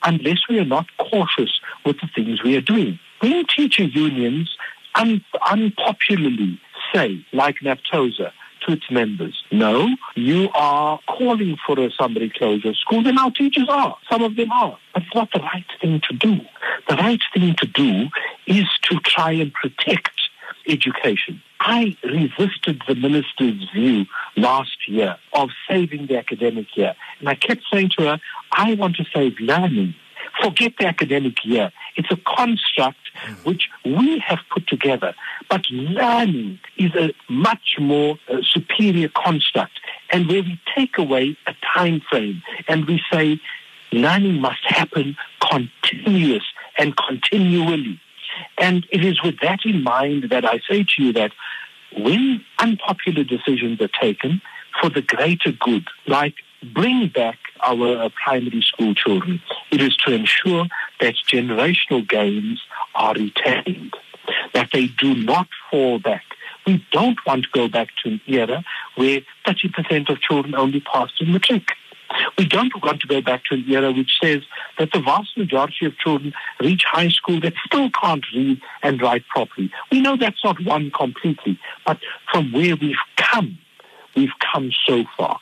unless 0.04 0.40
we 0.48 0.58
are 0.58 0.64
not 0.64 0.86
cautious 0.98 1.60
with 1.86 1.96
the 2.00 2.08
things 2.14 2.42
we 2.42 2.56
are 2.56 2.60
doing. 2.60 2.98
When 3.20 3.46
teacher 3.46 3.84
unions 3.84 4.56
un- 4.94 5.24
unpopularly 5.50 6.60
say, 6.92 7.24
like 7.32 7.56
NAPTOSA, 7.62 8.32
to 8.66 8.72
its 8.72 8.90
members. 8.90 9.44
No, 9.50 9.88
you 10.14 10.50
are 10.54 10.98
calling 11.06 11.56
for 11.66 11.78
a 11.78 11.90
summary 11.92 12.30
closure 12.30 12.74
school, 12.74 13.06
and 13.06 13.18
our 13.18 13.30
teachers 13.30 13.68
are. 13.68 13.96
Some 14.10 14.22
of 14.22 14.36
them 14.36 14.50
are. 14.52 14.78
But 14.94 15.04
it's 15.04 15.14
not 15.14 15.30
the 15.32 15.40
right 15.40 15.64
thing 15.80 16.00
to 16.08 16.14
do. 16.14 16.40
The 16.88 16.96
right 16.96 17.20
thing 17.32 17.54
to 17.56 17.66
do 17.66 18.08
is 18.46 18.66
to 18.90 18.98
try 19.00 19.32
and 19.32 19.52
protect 19.52 20.10
education. 20.66 21.42
I 21.60 21.96
resisted 22.04 22.82
the 22.86 22.94
minister's 22.94 23.68
view 23.74 24.06
last 24.36 24.88
year 24.88 25.16
of 25.32 25.50
saving 25.68 26.06
the 26.06 26.18
academic 26.18 26.76
year. 26.76 26.94
And 27.20 27.28
I 27.28 27.34
kept 27.34 27.62
saying 27.72 27.90
to 27.98 28.04
her, 28.04 28.20
I 28.52 28.74
want 28.74 28.96
to 28.96 29.04
save 29.14 29.38
learning. 29.40 29.94
Forget 30.42 30.74
the 30.78 30.86
academic 30.86 31.44
year. 31.44 31.72
It's 31.96 32.10
a 32.10 32.16
construct 32.16 32.98
which 33.44 33.68
we 33.84 34.22
have 34.26 34.38
put 34.50 34.66
together. 34.66 35.14
But 35.50 35.62
learning 35.70 36.60
is 36.76 36.94
a 36.94 37.12
much 37.28 37.76
more 37.78 38.18
uh, 38.28 38.38
superior 38.42 39.08
construct. 39.08 39.80
And 40.10 40.28
where 40.28 40.42
we 40.42 40.60
take 40.76 40.98
away 40.98 41.36
a 41.46 41.54
time 41.74 42.00
frame 42.08 42.42
and 42.68 42.86
we 42.86 43.00
say 43.12 43.40
learning 43.92 44.40
must 44.40 44.64
happen 44.64 45.16
continuous 45.40 46.44
and 46.76 46.96
continually. 46.96 48.00
And 48.58 48.86
it 48.90 49.04
is 49.04 49.22
with 49.22 49.40
that 49.42 49.60
in 49.64 49.82
mind 49.82 50.30
that 50.30 50.44
I 50.44 50.60
say 50.68 50.84
to 50.84 51.02
you 51.02 51.12
that 51.14 51.32
when 51.96 52.44
unpopular 52.58 53.24
decisions 53.24 53.80
are 53.80 53.90
taken 54.00 54.40
for 54.80 54.90
the 54.90 55.02
greater 55.02 55.52
good, 55.52 55.86
like 56.06 56.34
bring 56.62 57.08
back 57.08 57.38
our 57.60 58.10
primary 58.10 58.62
school 58.62 58.94
children, 58.94 59.40
it 59.70 59.80
is 59.80 59.96
to 59.96 60.12
ensure 60.12 60.66
that 61.00 61.14
generational 61.30 62.06
gains 62.08 62.62
are 62.94 63.14
retained, 63.14 63.94
that 64.54 64.70
they 64.72 64.86
do 64.86 65.14
not 65.14 65.48
fall 65.70 65.98
back. 65.98 66.24
We 66.66 66.84
don't 66.92 67.18
want 67.26 67.44
to 67.44 67.48
go 67.52 67.68
back 67.68 67.88
to 68.02 68.10
an 68.10 68.20
era 68.26 68.62
where 68.96 69.22
30% 69.46 70.10
of 70.10 70.20
children 70.20 70.54
only 70.54 70.80
passed 70.80 71.14
in 71.20 71.32
matric. 71.32 71.72
We 72.36 72.46
don't 72.46 72.72
want 72.82 73.00
to 73.00 73.06
go 73.06 73.20
back 73.20 73.44
to 73.44 73.54
an 73.54 73.64
era 73.68 73.92
which 73.92 74.12
says 74.22 74.42
that 74.78 74.90
the 74.92 75.00
vast 75.00 75.36
majority 75.36 75.86
of 75.86 75.96
children 75.98 76.32
reach 76.60 76.84
high 76.84 77.08
school 77.08 77.40
that 77.40 77.54
still 77.66 77.90
can't 77.90 78.24
read 78.34 78.60
and 78.82 79.00
write 79.00 79.26
properly. 79.28 79.70
We 79.90 80.00
know 80.00 80.16
that's 80.16 80.42
not 80.42 80.62
one 80.64 80.90
completely, 80.90 81.58
but 81.86 81.98
from 82.30 82.52
where 82.52 82.76
we've 82.76 82.96
come, 83.16 83.58
we've 84.18 84.38
come 84.52 84.70
so 84.86 85.04
far. 85.16 85.38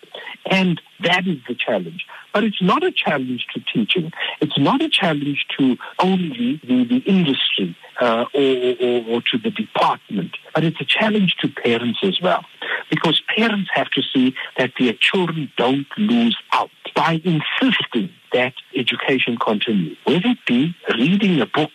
And 0.50 0.80
that 1.00 1.26
is 1.26 1.38
the 1.48 1.54
challenge. 1.54 2.06
But 2.32 2.44
it's 2.44 2.62
not 2.62 2.84
a 2.84 2.92
challenge 2.92 3.46
to 3.54 3.60
teaching. 3.72 4.12
It's 4.40 4.58
not 4.58 4.82
a 4.82 4.88
challenge 4.88 5.46
to 5.58 5.76
only 5.98 6.60
the, 6.62 6.84
the 6.84 6.98
industry 7.06 7.76
uh, 8.00 8.26
or, 8.34 8.76
or, 8.80 9.04
or 9.08 9.22
to 9.22 9.38
the 9.42 9.50
department, 9.50 10.36
but 10.54 10.62
it's 10.64 10.80
a 10.80 10.84
challenge 10.84 11.36
to 11.40 11.48
parents 11.48 12.00
as 12.02 12.20
well. 12.20 12.44
Because 12.90 13.22
parents 13.34 13.70
have 13.72 13.88
to 13.90 14.02
see 14.02 14.34
that 14.58 14.72
their 14.78 14.92
children 14.92 15.50
don't 15.56 15.86
lose 15.96 16.36
out 16.52 16.70
by 16.94 17.20
insisting 17.24 18.10
that 18.32 18.52
education 18.74 19.38
continue, 19.38 19.96
whether 20.04 20.28
it 20.28 20.38
be 20.46 20.74
reading 20.94 21.40
a 21.40 21.46
book 21.46 21.72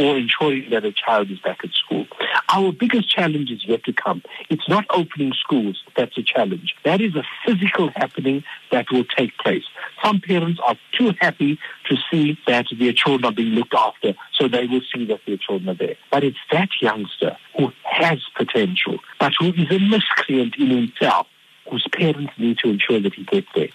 or 0.00 0.16
ensuring 0.16 0.70
that 0.70 0.84
a 0.84 0.92
child 0.92 1.30
is 1.30 1.38
back 1.40 1.58
at 1.62 1.70
school. 1.72 2.06
Our 2.48 2.72
biggest 2.72 3.10
challenge 3.10 3.50
is 3.50 3.66
yet 3.66 3.84
to 3.84 3.92
come. 3.92 4.22
It's 4.48 4.66
not 4.66 4.86
opening 4.90 5.32
schools 5.34 5.82
that's 5.94 6.16
a 6.16 6.22
challenge. 6.22 6.74
That 6.84 7.02
is 7.02 7.14
a 7.14 7.24
physical 7.44 7.90
happening 7.94 8.42
that 8.72 8.86
will 8.90 9.04
take 9.04 9.36
place. 9.38 9.64
Some 10.02 10.20
parents 10.20 10.58
are 10.64 10.76
too 10.96 11.12
happy 11.20 11.58
to 11.88 11.96
see 12.10 12.38
that 12.46 12.66
their 12.78 12.94
children 12.94 13.26
are 13.26 13.34
being 13.34 13.54
looked 13.54 13.74
after, 13.74 14.14
so 14.32 14.48
they 14.48 14.66
will 14.66 14.80
see 14.94 15.04
that 15.06 15.20
their 15.26 15.36
children 15.36 15.68
are 15.68 15.74
there. 15.74 15.96
But 16.10 16.24
it's 16.24 16.38
that 16.50 16.70
youngster 16.80 17.36
who 17.56 17.70
has 17.84 18.20
potential, 18.36 18.98
but 19.18 19.32
who 19.38 19.52
is 19.52 19.70
a 19.70 19.78
miscreant 19.78 20.56
in 20.56 20.70
himself 20.70 21.26
whose 21.70 21.86
parents 21.92 22.32
need 22.38 22.58
to 22.58 22.68
ensure 22.68 23.00
that 23.00 23.14
he 23.14 23.24
gets 23.24 23.46
there. 23.54 23.68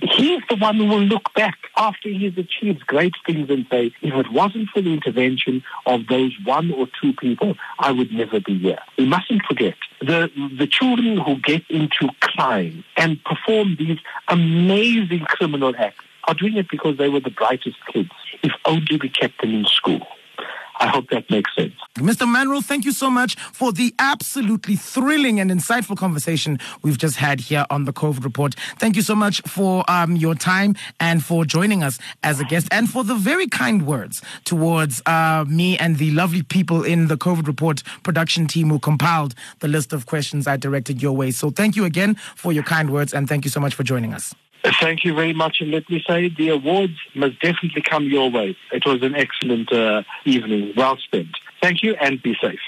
He's 0.00 0.40
the 0.48 0.56
one 0.56 0.76
who 0.76 0.86
will 0.86 1.00
look 1.00 1.34
back 1.34 1.58
after 1.76 2.08
he's 2.08 2.38
achieved 2.38 2.86
great 2.86 3.14
things 3.26 3.50
and 3.50 3.66
say, 3.70 3.92
if 4.00 4.14
it 4.14 4.32
wasn't 4.32 4.68
for 4.68 4.80
the 4.80 4.92
intervention 4.92 5.62
of 5.86 6.06
those 6.06 6.32
one 6.44 6.70
or 6.72 6.86
two 7.00 7.12
people, 7.12 7.56
I 7.78 7.90
would 7.90 8.12
never 8.12 8.40
be 8.40 8.58
here. 8.58 8.78
We 8.96 9.06
mustn't 9.06 9.42
forget 9.46 9.74
the, 10.00 10.30
the 10.56 10.66
children 10.66 11.18
who 11.18 11.36
get 11.36 11.68
into 11.68 12.08
crime 12.20 12.84
and 12.96 13.22
perform 13.24 13.76
these 13.78 13.98
amazing 14.28 15.20
criminal 15.20 15.74
acts 15.76 16.04
are 16.28 16.34
doing 16.34 16.56
it 16.56 16.68
because 16.70 16.96
they 16.98 17.08
were 17.08 17.20
the 17.20 17.30
brightest 17.30 17.76
kids. 17.92 18.10
If 18.42 18.52
only 18.64 18.96
we 18.96 19.08
kept 19.08 19.40
them 19.40 19.54
in 19.54 19.64
school. 19.64 20.06
I 20.80 20.88
hope 20.88 21.08
that 21.10 21.30
makes 21.30 21.54
sense. 21.54 21.74
Mr. 21.96 22.28
Manuel, 22.28 22.62
thank 22.62 22.84
you 22.84 22.92
so 22.92 23.10
much 23.10 23.36
for 23.36 23.72
the 23.72 23.94
absolutely 23.98 24.76
thrilling 24.76 25.38
and 25.38 25.50
insightful 25.50 25.96
conversation 25.96 26.58
we've 26.82 26.98
just 26.98 27.16
had 27.16 27.40
here 27.40 27.66
on 27.70 27.84
the 27.84 27.92
COVID 27.92 28.24
Report. 28.24 28.54
Thank 28.78 28.96
you 28.96 29.02
so 29.02 29.14
much 29.14 29.40
for 29.42 29.84
um, 29.88 30.16
your 30.16 30.34
time 30.34 30.74
and 30.98 31.22
for 31.22 31.44
joining 31.44 31.82
us 31.82 31.98
as 32.22 32.40
a 32.40 32.44
guest 32.44 32.68
and 32.72 32.88
for 32.88 33.04
the 33.04 33.14
very 33.14 33.46
kind 33.46 33.86
words 33.86 34.22
towards 34.44 35.02
uh, 35.06 35.44
me 35.48 35.78
and 35.78 35.98
the 35.98 36.10
lovely 36.12 36.42
people 36.42 36.82
in 36.82 37.08
the 37.08 37.16
COVID 37.16 37.46
Report 37.46 37.82
production 38.02 38.46
team 38.46 38.70
who 38.70 38.78
compiled 38.78 39.34
the 39.60 39.68
list 39.68 39.92
of 39.92 40.06
questions 40.06 40.46
I 40.46 40.56
directed 40.56 41.02
your 41.02 41.12
way. 41.12 41.30
So 41.30 41.50
thank 41.50 41.76
you 41.76 41.84
again 41.84 42.16
for 42.36 42.52
your 42.52 42.64
kind 42.64 42.90
words 42.90 43.14
and 43.14 43.28
thank 43.28 43.44
you 43.44 43.50
so 43.50 43.60
much 43.60 43.74
for 43.74 43.82
joining 43.82 44.14
us. 44.14 44.34
Thank 44.80 45.04
you 45.04 45.14
very 45.14 45.32
much. 45.32 45.58
And 45.60 45.70
let 45.70 45.88
me 45.90 46.02
say, 46.06 46.28
the 46.28 46.50
awards 46.50 46.96
must 47.14 47.40
definitely 47.40 47.82
come 47.82 48.04
your 48.04 48.30
way. 48.30 48.56
It 48.72 48.84
was 48.86 49.02
an 49.02 49.14
excellent 49.16 49.72
uh, 49.72 50.02
evening, 50.24 50.72
well 50.76 50.96
spent. 50.98 51.36
Thank 51.60 51.82
you 51.82 51.94
and 52.00 52.22
be 52.22 52.36
safe. 52.40 52.60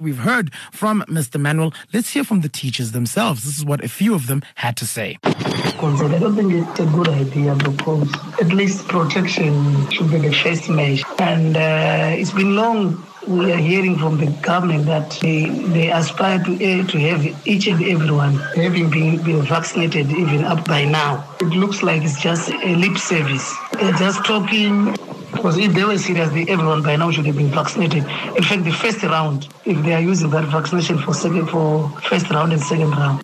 We've 0.00 0.16
heard 0.16 0.54
from 0.72 1.02
Mr. 1.08 1.38
Manuel. 1.38 1.74
Let's 1.92 2.08
hear 2.08 2.24
from 2.24 2.40
the 2.40 2.48
teachers 2.48 2.92
themselves. 2.92 3.44
This 3.44 3.58
is 3.58 3.66
what 3.66 3.84
a 3.84 3.88
few 3.88 4.14
of 4.14 4.28
them 4.28 4.42
had 4.54 4.74
to 4.78 4.86
say. 4.86 5.18
I 5.24 6.18
don't 6.18 6.34
think 6.34 6.54
it's 6.54 6.80
a 6.80 6.86
good 6.86 7.08
idea 7.08 7.54
because 7.54 8.10
at 8.40 8.48
least 8.48 8.88
protection 8.88 9.90
should 9.90 10.10
be 10.10 10.16
the 10.16 10.32
first 10.32 10.70
measure. 10.70 11.04
And 11.18 11.54
uh, 11.54 12.16
it's 12.18 12.32
been 12.32 12.56
long 12.56 13.06
we 13.26 13.52
are 13.52 13.58
hearing 13.58 13.98
from 13.98 14.16
the 14.16 14.26
government 14.40 14.86
that 14.86 15.10
they, 15.20 15.44
they 15.44 15.92
aspire 15.92 16.42
to, 16.44 16.54
uh, 16.54 16.86
to 16.86 16.98
have 16.98 17.46
each 17.46 17.66
and 17.66 17.84
everyone 17.84 18.36
having 18.56 18.88
been, 18.88 19.22
been 19.22 19.42
vaccinated 19.42 20.10
even 20.10 20.44
up 20.44 20.66
by 20.66 20.86
now. 20.86 21.28
It 21.40 21.48
looks 21.48 21.82
like 21.82 22.02
it's 22.02 22.18
just 22.18 22.50
a 22.50 22.74
lip 22.76 22.96
service. 22.96 23.54
They're 23.74 23.92
just 23.92 24.24
talking 24.24 24.96
because 25.32 25.58
if 25.58 25.72
they 25.72 25.84
were 25.84 25.98
serious, 25.98 26.28
everyone 26.28 26.82
by 26.82 26.96
now 26.96 27.10
should 27.10 27.26
have 27.26 27.36
been 27.36 27.50
vaccinated. 27.50 28.04
In 28.36 28.42
fact, 28.42 28.64
the 28.64 28.72
first 28.72 29.02
round, 29.02 29.48
if 29.64 29.82
they 29.84 29.94
are 29.94 30.00
using 30.00 30.30
that 30.30 30.44
vaccination 30.46 30.98
for 30.98 31.14
second 31.14 31.48
for 31.48 31.88
first 32.02 32.30
round 32.30 32.52
and 32.52 32.62
second 32.62 32.90
round. 32.90 33.22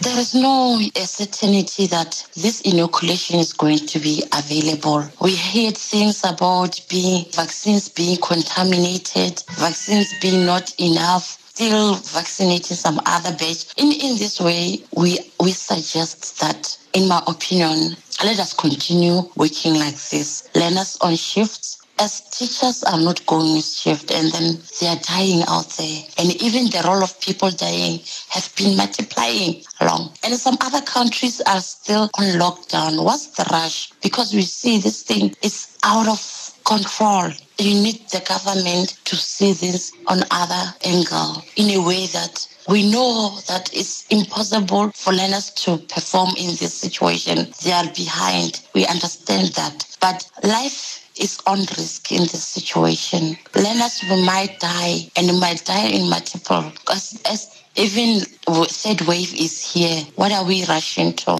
There 0.00 0.18
is 0.18 0.34
no 0.34 0.80
uh, 0.96 1.00
certainty 1.00 1.86
that 1.88 2.24
this 2.34 2.60
inoculation 2.62 3.38
is 3.38 3.52
going 3.52 3.78
to 3.78 3.98
be 3.98 4.22
available. 4.32 5.04
We 5.20 5.36
heard 5.36 5.76
things 5.76 6.24
about 6.24 6.80
being 6.88 7.26
vaccines 7.32 7.88
being 7.88 8.18
contaminated, 8.20 9.42
vaccines 9.58 10.12
being 10.20 10.46
not 10.46 10.72
enough 10.80 11.38
still 11.58 11.94
vaccinating 11.94 12.76
some 12.76 13.00
other 13.04 13.32
batch. 13.32 13.66
In 13.76 13.90
in 13.90 14.16
this 14.16 14.40
way, 14.40 14.80
we 14.94 15.18
we 15.40 15.50
suggest 15.50 16.38
that, 16.40 16.78
in 16.92 17.08
my 17.08 17.20
opinion, 17.26 17.96
let 18.24 18.38
us 18.40 18.52
continue 18.52 19.22
working 19.36 19.74
like 19.74 19.96
this. 20.10 20.48
Learners 20.54 20.98
on 21.00 21.14
shifts 21.16 21.78
as 22.00 22.20
teachers 22.30 22.82
are 22.84 23.00
not 23.00 23.24
going 23.26 23.54
with 23.54 23.64
shift 23.64 24.10
and 24.10 24.32
then 24.32 24.58
they 24.80 24.86
are 24.86 24.98
dying 25.02 25.42
out 25.48 25.68
there. 25.78 26.02
And 26.18 26.30
even 26.42 26.66
the 26.66 26.82
role 26.84 27.02
of 27.02 27.20
people 27.20 27.50
dying 27.50 28.00
have 28.30 28.52
been 28.56 28.76
multiplying 28.76 29.62
along. 29.80 30.14
And 30.24 30.34
some 30.34 30.56
other 30.60 30.80
countries 30.82 31.40
are 31.42 31.60
still 31.60 32.10
on 32.18 32.38
lockdown. 32.38 33.02
What's 33.04 33.28
the 33.28 33.46
rush? 33.50 33.92
Because 34.02 34.34
we 34.34 34.42
see 34.42 34.78
this 34.78 35.02
thing 35.02 35.34
is 35.42 35.76
out 35.84 36.08
of 36.08 36.20
control. 36.64 37.30
You 37.58 37.74
need 37.74 38.08
the 38.10 38.22
government 38.28 38.98
to 39.06 39.16
see 39.16 39.52
this 39.52 39.92
on 40.06 40.22
other 40.30 40.74
angle 40.84 41.42
in 41.56 41.70
a 41.70 41.84
way 41.84 42.06
that 42.06 42.46
we 42.68 42.88
know 42.90 43.38
that 43.48 43.70
it's 43.72 44.06
impossible 44.10 44.90
for 44.94 45.12
learners 45.12 45.50
to 45.50 45.78
perform 45.78 46.30
in 46.36 46.54
this 46.56 46.74
situation. 46.74 47.52
They 47.64 47.72
are 47.72 47.90
behind. 47.94 48.60
We 48.74 48.86
understand 48.86 49.48
that. 49.54 49.96
But 50.00 50.30
life 50.42 51.08
is 51.18 51.40
on 51.46 51.60
risk 51.60 52.12
in 52.12 52.20
this 52.20 52.44
situation. 52.44 53.38
Learners 53.54 54.02
might 54.24 54.60
die 54.60 55.10
and 55.16 55.40
might 55.40 55.64
die 55.64 55.86
in 55.86 56.08
multiple 56.08 56.70
because 56.74 57.20
as 57.24 57.58
even 57.76 58.20
third 58.20 59.00
wave 59.02 59.34
is 59.34 59.72
here. 59.72 60.02
What 60.16 60.32
are 60.32 60.44
we 60.44 60.64
rushing 60.66 61.14
to? 61.14 61.38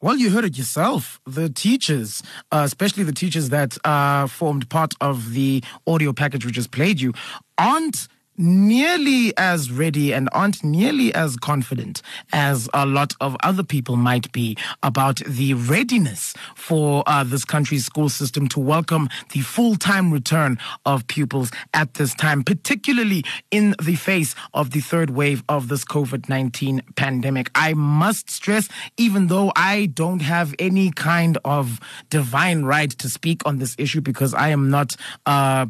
Well, 0.00 0.16
you 0.16 0.30
heard 0.30 0.44
it 0.44 0.58
yourself. 0.58 1.20
The 1.26 1.48
teachers, 1.48 2.22
uh, 2.50 2.62
especially 2.64 3.04
the 3.04 3.12
teachers 3.12 3.50
that 3.50 3.78
uh, 3.84 4.26
formed 4.26 4.68
part 4.68 4.94
of 5.00 5.32
the 5.32 5.62
audio 5.86 6.12
package 6.12 6.44
we 6.44 6.52
just 6.52 6.72
played 6.72 7.00
you, 7.00 7.12
aren't 7.56 8.08
nearly 8.36 9.32
as 9.36 9.70
ready 9.70 10.12
and 10.12 10.28
aren't 10.32 10.64
nearly 10.64 11.14
as 11.14 11.36
confident 11.36 12.02
as 12.32 12.68
a 12.72 12.86
lot 12.86 13.14
of 13.20 13.36
other 13.42 13.62
people 13.62 13.96
might 13.96 14.30
be 14.32 14.56
about 14.82 15.20
the 15.26 15.54
readiness 15.54 16.34
for 16.54 17.02
uh, 17.06 17.22
this 17.24 17.44
country's 17.44 17.84
school 17.84 18.08
system 18.08 18.48
to 18.48 18.60
welcome 18.60 19.08
the 19.32 19.40
full 19.40 19.76
time 19.76 20.12
return 20.12 20.58
of 20.86 21.06
pupils 21.06 21.50
at 21.74 21.94
this 21.94 22.14
time, 22.14 22.42
particularly 22.42 23.24
in 23.50 23.74
the 23.82 23.94
face 23.96 24.34
of 24.54 24.70
the 24.70 24.80
third 24.80 25.10
wave 25.10 25.42
of 25.48 25.68
this 25.68 25.84
COVID 25.84 26.28
19 26.28 26.82
pandemic. 26.96 27.50
I 27.54 27.74
must 27.74 28.30
stress, 28.30 28.68
even 28.96 29.26
though 29.26 29.52
I 29.56 29.86
don't 29.86 30.22
have 30.22 30.54
any 30.58 30.90
kind 30.90 31.38
of 31.44 31.80
divine 32.10 32.64
right 32.64 32.90
to 32.90 33.08
speak 33.08 33.42
on 33.46 33.58
this 33.58 33.74
issue 33.78 34.00
because 34.00 34.34
I 34.34 34.48
am 34.48 34.70
not. 34.70 34.96
Uh, 35.26 35.66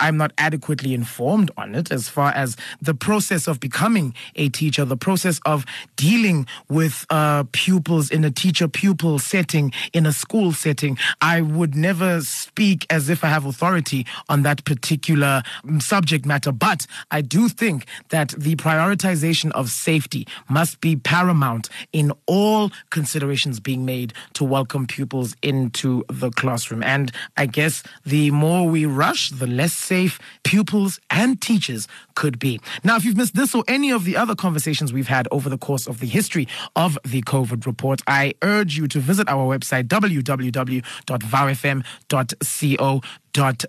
I'm 0.00 0.16
not 0.16 0.32
adequately 0.38 0.94
informed 0.94 1.50
on 1.56 1.74
it 1.74 1.90
as 1.90 2.08
far 2.08 2.32
as 2.32 2.56
the 2.80 2.94
process 2.94 3.46
of 3.46 3.60
becoming 3.60 4.14
a 4.36 4.48
teacher, 4.48 4.84
the 4.84 4.96
process 4.96 5.40
of 5.46 5.64
dealing 5.96 6.46
with 6.68 7.06
uh, 7.10 7.44
pupils 7.52 8.10
in 8.10 8.24
a 8.24 8.30
teacher 8.30 8.68
pupil 8.68 9.18
setting, 9.18 9.72
in 9.92 10.06
a 10.06 10.12
school 10.12 10.52
setting. 10.52 10.98
I 11.20 11.40
would 11.40 11.74
never 11.74 12.20
speak 12.20 12.86
as 12.90 13.08
if 13.08 13.24
I 13.24 13.28
have 13.28 13.46
authority 13.46 14.06
on 14.28 14.42
that 14.42 14.64
particular 14.64 15.42
mm, 15.64 15.82
subject 15.82 16.26
matter, 16.26 16.52
but 16.52 16.86
I 17.10 17.20
do 17.22 17.48
think 17.48 17.86
that 18.10 18.28
the 18.36 18.56
prioritization 18.56 19.50
of 19.52 19.70
safety 19.70 20.26
must 20.48 20.80
be 20.80 20.96
paramount 20.96 21.68
in 21.92 22.12
all 22.26 22.70
considerations 22.90 23.60
being 23.60 23.84
made 23.84 24.12
to 24.34 24.44
welcome 24.44 24.86
pupils 24.86 25.34
into 25.42 26.04
the 26.08 26.30
classroom. 26.30 26.82
And 26.82 27.12
I 27.36 27.46
guess 27.46 27.82
the 28.04 28.30
more 28.30 28.68
we 28.68 28.84
rush, 28.86 29.30
the 29.30 29.46
less 29.46 29.69
safe 29.72 30.18
pupils 30.44 31.00
and 31.10 31.40
teachers 31.40 31.88
could 32.14 32.38
be. 32.38 32.60
Now, 32.84 32.96
if 32.96 33.04
you've 33.04 33.16
missed 33.16 33.34
this 33.34 33.54
or 33.54 33.64
any 33.68 33.90
of 33.90 34.04
the 34.04 34.16
other 34.16 34.34
conversations 34.34 34.92
we've 34.92 35.08
had 35.08 35.28
over 35.30 35.48
the 35.48 35.58
course 35.58 35.86
of 35.86 36.00
the 36.00 36.06
history 36.06 36.46
of 36.76 36.98
the 37.04 37.22
COVID 37.22 37.66
report, 37.66 38.02
I 38.06 38.34
urge 38.42 38.76
you 38.76 38.86
to 38.88 39.00
visit 39.00 39.28
our 39.28 39.46
website, 39.56 39.84
www.vowfm.co 39.88 40.80